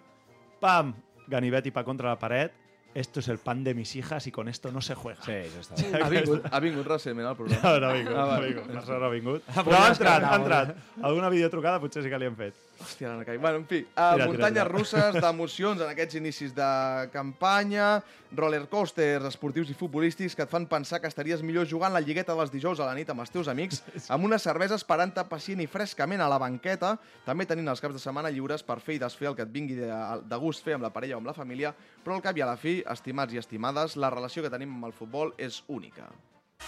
[0.62, 0.94] pam,
[1.32, 2.54] ganivet i pa contra la paret,
[2.96, 5.22] esto es el pan de mis hijas y con esto no se juega.
[5.26, 7.64] Sí, això està Ha vingut, ha vingut recentment al programa.
[7.64, 9.44] No, no ha vingut, Ah, no ha vingut, no ha vingut.
[9.48, 10.76] Ah, Però ha pues ja entrat, ha entrat.
[11.02, 12.54] Alguna videotrucada potser sí que li hem fet.
[12.84, 13.38] Hòstia, l'Anna Cai.
[13.40, 14.72] Bueno, en fi, uh, Tira, muntanyes tira, tira.
[14.72, 16.70] russes d'emocions en aquests inicis de
[17.14, 18.02] campanya,
[18.36, 22.36] roller coasters esportius i futbolístics que et fan pensar que estaries millor jugant la lligueta
[22.36, 23.80] dels dijous a la nit amb els teus amics,
[24.14, 28.04] amb una cervesa esperant-te pacient i frescament a la banqueta, també tenint els caps de
[28.04, 29.90] setmana lliures per fer i desfer el que et vingui de,
[30.28, 31.72] de gust fer amb la parella o amb la família,
[32.04, 34.92] però al cap i a la fi, estimats i estimades, la relació que tenim amb
[34.92, 36.12] el futbol és única.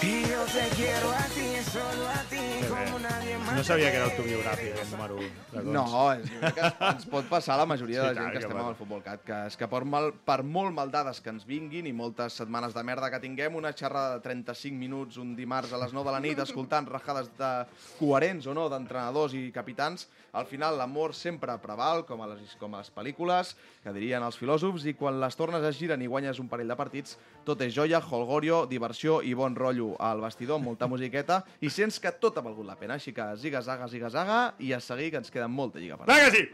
[0.02, 3.56] Y yo te quiero a ti, solo a ti, como nadie más.
[3.56, 5.64] No sabia que era autobiogràfic, el número 1.
[5.72, 8.44] No, és que ens pot passar a la majoria Sí, de gent tant, que que
[8.44, 11.48] estem amb el Futbol Cat, que és que per, mal, per molt maldades que ens
[11.48, 15.72] vinguin i moltes setmanes de merda que tinguem, una xerrada de 35 minuts un dimarts
[15.74, 17.54] a les 9 de la nit escoltant rajades de
[17.98, 22.76] coherents o no d'entrenadors i capitans, al final l'amor sempre preval, com a, les, com
[22.76, 26.42] a les pel·lícules, que dirien els filòsofs, i quan les tornes es giren i guanyes
[26.44, 27.16] un parell de partits,
[27.48, 32.12] tot és joia, holgorio, diversió i bon rotllo al vestidor, molta musiqueta, i sents que
[32.20, 33.00] tot ha valgut la pena.
[33.00, 36.46] Així que ziga-zaga, ziga-zaga, i a seguir que ens queda molta lliga per Vinga, sí!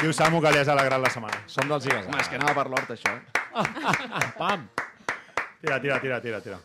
[0.00, 1.42] Diu Samu que li has alegrat la setmana.
[1.46, 3.12] Som dels ziga Home, és que anava per l'hort, això.
[3.12, 4.32] Eh?
[4.40, 4.68] Pam!
[5.60, 6.60] Tira, tira, tira, tira, tira.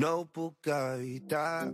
[0.00, 1.68] No ho puc evitar,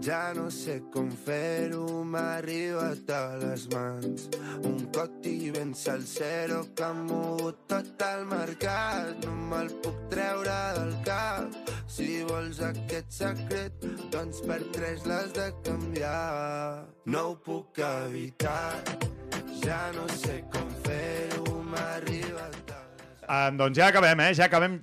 [0.00, 1.82] ja no sé com fer-ho,
[2.12, 4.24] m'ha arribat a les mans.
[4.70, 10.96] Un coti ben salsero que ha mogut tot el mercat, no me'l puc treure del
[11.04, 11.60] cap.
[11.92, 13.84] Si vols aquest secret,
[14.16, 16.88] doncs per tres l'has de canviar.
[17.04, 18.80] No ho puc evitar,
[19.60, 22.80] ja no sé com fer-ho, m'ha arribat a
[23.32, 24.32] Um, doncs ja acabem, eh?
[24.40, 24.80] Ja acabem.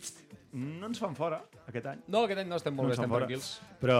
[0.54, 2.02] No ens fan fora, aquest any.
[2.08, 3.26] No, aquest any no estem molt No bé, estem fora.
[3.28, 3.62] tranquils.
[3.82, 4.00] Però,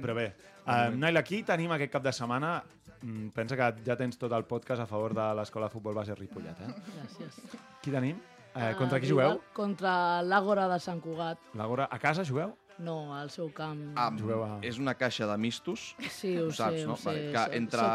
[0.00, 0.26] però bé.
[0.66, 2.62] Um, Naila, aquí tenim aquest cap de setmana
[3.02, 6.14] mm, pensa que ja tens tot el podcast a favor de l'Escola de Futbol Base
[6.18, 6.74] Ripollet, eh?
[6.98, 7.40] Gràcies.
[7.82, 8.18] Qui tenim?
[8.50, 9.42] Eh, Ah, contra qui rival jugueu?
[9.54, 11.38] Contra l'Àgora de Sant Cugat.
[11.54, 11.86] L'Agora.
[11.90, 12.56] A casa jugueu?
[12.80, 13.78] No, al seu camp.
[13.94, 14.58] Ah, Jugueu a...
[14.64, 16.94] és una caixa de mistos, Sí, ho saps, sé, no?
[16.94, 17.88] ho sé, Vale, que entre,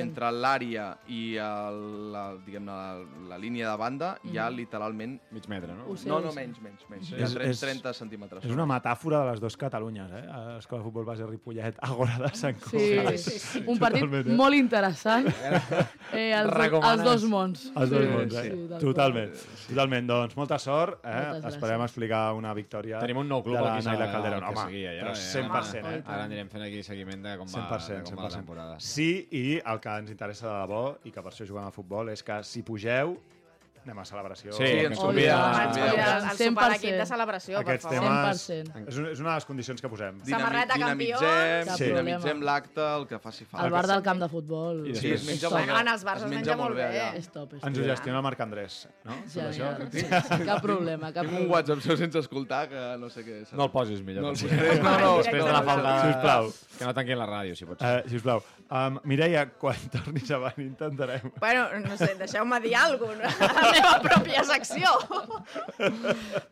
[0.00, 1.78] entre l'àrea i el,
[2.12, 2.78] la, diguem la,
[3.28, 4.56] la línia de banda hi ha Mhm.
[4.56, 5.14] literalment...
[5.30, 5.86] Mig metre, no?
[5.88, 7.06] Ho sé, no, no, menys, menys, menys.
[7.08, 7.14] Sí.
[7.14, 8.44] Hi ha És- 30, és- 30 centímetres.
[8.44, 10.24] És una metàfora de les dues Catalunyes, eh?
[10.28, 13.16] A L'Escola de Futbol Base Ripollet, Agora de Sant Sí, Cugat.
[13.18, 13.62] sí, sí.
[13.66, 14.36] un partit Totalment, eh?
[14.42, 15.28] molt interessant.
[16.12, 17.70] Eh, els, els dos mons.
[17.76, 18.42] Els dos Sí, mons, eh?
[18.42, 18.80] sí, tal qual.
[18.80, 19.32] Totalment.
[19.68, 20.06] Totalment.
[20.10, 20.98] Doncs molta sort.
[21.04, 21.08] Eh?
[21.14, 21.54] Moltes gràcies.
[21.54, 24.54] Esperem explicar una victòria Tenim un nou club aquí s'ha Naila de- Calderón.
[24.54, 25.40] que Home, seguir, ja, però ja.
[25.40, 26.02] 100%, Ara- eh?
[26.06, 28.36] Ara anirem fent aquí seguiment de com va, 100%, de com va la 100%.
[28.36, 28.80] temporada.
[28.80, 32.08] Sí, i el que ens interessa de debò, i que per això juguem a futbol,
[32.10, 33.18] és que si pugeu,
[33.82, 34.52] anem a celebració.
[34.54, 35.34] Sí, ens convida.
[35.34, 36.70] i Ens convida al sopar 100%.
[36.72, 38.04] l'equip de celebració, per Aquests favor.
[38.06, 38.82] temes 100%.
[38.86, 40.20] és, és una de les condicions que posem.
[40.28, 41.18] Samarreta campió.
[41.18, 41.84] Dinamitzem, sí.
[41.88, 42.02] problema.
[42.12, 43.66] dinamitzem l'acte, el que faci falta.
[43.66, 44.82] Al bar del camp de futbol.
[44.94, 45.80] Sí, es menja molt bé.
[45.82, 46.86] En els bars es menja molt bé.
[46.88, 47.08] allà.
[47.18, 49.18] És top, és Ens ho gestiona Marc Andrés, no?
[49.34, 49.50] Genial.
[49.50, 49.90] això?
[49.92, 51.52] Sí, sí, cap problema, cap Tinc un problema.
[51.56, 53.52] WhatsApp seu sense escoltar, que no sé què és.
[53.52, 54.22] No el posis, millor.
[54.22, 54.78] No el posaré.
[54.82, 55.96] No, no, Després de la falta...
[56.06, 56.52] Sisplau.
[56.78, 58.02] Que no tanquin la ràdio, si pot ser.
[58.04, 58.42] Uh, sisplau.
[58.72, 61.32] Um, Mireia, quan tornis a venir intentarem...
[61.40, 64.92] Bueno, no sé, deixeu-me dir alguna cosa, meva pròpia secció.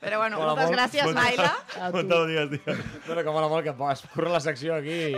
[0.01, 0.77] Però bueno, Mola moltes molt.
[0.77, 1.51] gràcies, Molta- Naila.
[1.81, 1.97] A tu.
[1.99, 2.83] Molta, digues, digues.
[3.07, 5.15] Però que mola molt que es curra la secció aquí i,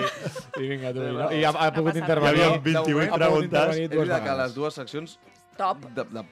[0.62, 1.02] i vinga, tu.
[1.06, 2.42] I, no, i ha, ha pogut intervenir.
[2.42, 3.82] Hi havia 28 ha pogut preguntes.
[3.86, 5.18] És veritat que les dues seccions
[5.58, 5.82] Top.
[5.96, 6.24] de, de,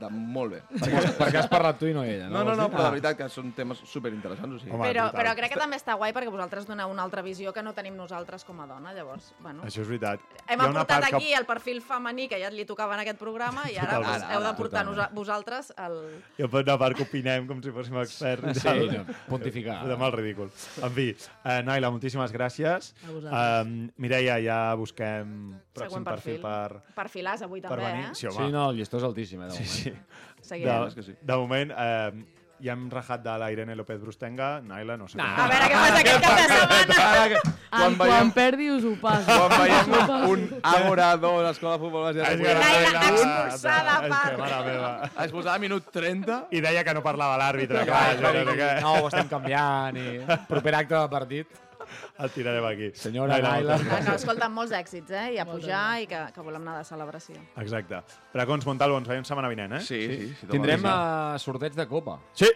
[0.00, 0.62] de molt bé.
[0.70, 2.38] Perquè, perquè has parlat tu i no ella, no?
[2.38, 2.90] No, no, no, però de Ah.
[2.90, 4.54] veritat que són temes superinteressants.
[4.56, 4.72] O sigui.
[4.72, 7.62] Home, Però, però crec que també està guai perquè vosaltres doneu una altra visió que
[7.62, 9.62] no tenim nosaltres com a dona, llavors, bueno.
[9.64, 10.20] Això és veritat.
[10.46, 13.70] Hem aportat part que- aquí el perfil femení que ja li tocava en aquest programa
[13.70, 14.22] i ara Totalment.
[14.22, 15.14] Ara, heu ara, d'aportar totalment.
[15.14, 16.22] vosaltres el...
[16.38, 18.62] Hi ha una part que opinem com si fóssim experts.
[18.62, 19.82] Sí, no, pontificar.
[19.82, 20.50] Podem el ridícul.
[20.82, 22.92] En fi, uh, Naila, moltíssimes gràcies.
[23.06, 23.66] A vosaltres.
[23.66, 26.42] Um, Mireia, ja busquem pròxim perfil, perfil.
[26.42, 28.04] per, Perfilars avui per també, venir.
[28.10, 28.14] eh?
[28.14, 28.46] Sí, home.
[28.46, 29.87] Sí, no, el llistó és altíssim, eh, de sí, moment.
[29.94, 30.48] Sí.
[30.48, 30.88] Seguirem.
[30.94, 32.12] De, de moment, eh,
[32.60, 35.34] ja hem rajat de la Irene López Brustenga, Naila, no sé Nah.
[35.36, 35.44] com.
[35.44, 37.10] A veure què passa aquest cap de setmana.
[37.10, 39.26] Ara que- Quan, quan perdi us ho passo.
[39.26, 44.64] Quan veiem un agorador a l'escola de futbol que Naila expulsada és per- que, mare
[44.64, 45.10] meva.
[45.24, 46.46] Expulsada a minut 30.
[46.50, 47.84] I deia que no parlava l'àrbitre.
[47.84, 51.46] Clar, no, ho estem canviant i proper acte de partit.
[52.22, 52.90] El tirarem aquí.
[52.94, 53.76] Senyora Naila.
[53.90, 55.26] Ah, no, escolta, molts èxits, eh?
[55.34, 57.36] I a pujar i que, que volem anar de celebració.
[57.62, 58.00] Exacte.
[58.34, 59.82] Bracons, Montalvo, ens veiem setmana vinent, eh?
[59.84, 60.32] Sí, sí.
[60.40, 62.18] sí Tindrem uh, sorteig de Copa.
[62.32, 62.50] Sí.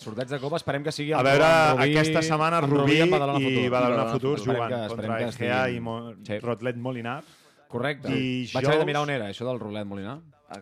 [0.00, 3.40] Sorteig de Copa, esperem que sigui A veure, Rubí, aquesta setmana Rubí i amb Badalona
[3.42, 3.70] i Futur.
[3.74, 6.38] Badalona Futur jugant que- contra Egea i Mo Sí.
[6.40, 7.20] Rotlet Molinar.
[7.68, 8.08] Correcte.
[8.08, 10.18] Dijous- Vaig haver de mirar on era, això del rolet Molinar.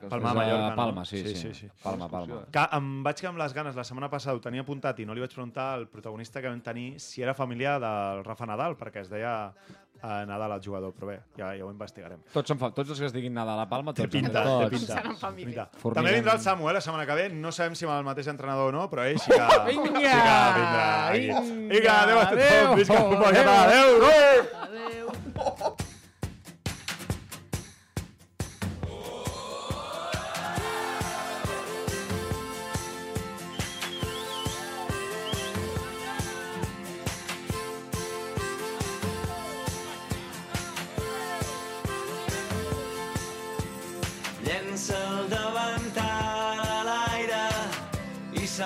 [0.08, 0.76] Palma, a Mallorca, no?
[0.76, 1.40] Palma, sí, Sí, sí.
[1.48, 1.68] sí, sí.
[1.82, 2.42] Palma, Palma.
[2.52, 5.14] Que em vaig quedar amb les ganes, la setmana passada ho tenia apuntat i no
[5.16, 9.00] li vaig preguntar al protagonista que vam tenir si era família del Rafa Nadal, perquè
[9.00, 9.32] es deia
[10.02, 12.20] eh, Nadal el jugador, però bé, ja, ja ho investigarem.
[12.34, 12.68] Tots, són fa...
[12.76, 14.04] Tots els que es diguin Nadal a Palma, tots.
[14.04, 14.68] Té pinta, tots.
[14.68, 15.00] té pinta.
[15.00, 15.64] Seran família.
[15.80, 16.02] Formiguem.
[16.04, 17.28] També vindrà el Samu, eh, la setmana que ve.
[17.32, 19.40] No sabem si amb el mateix entrenador o no, però ell sí que,
[19.72, 19.88] Vinga!
[19.88, 20.88] sí que vindrà.
[21.16, 21.40] Vinga!
[21.74, 22.44] Vinga, adéu a tothom.
[22.44, 22.74] Adéu!
[22.76, 23.42] Visca el futbol Adéu!
[23.42, 23.60] català.
[23.64, 23.90] Adéu!
[24.04, 25.08] Adéu!
[25.08, 25.87] Adéu.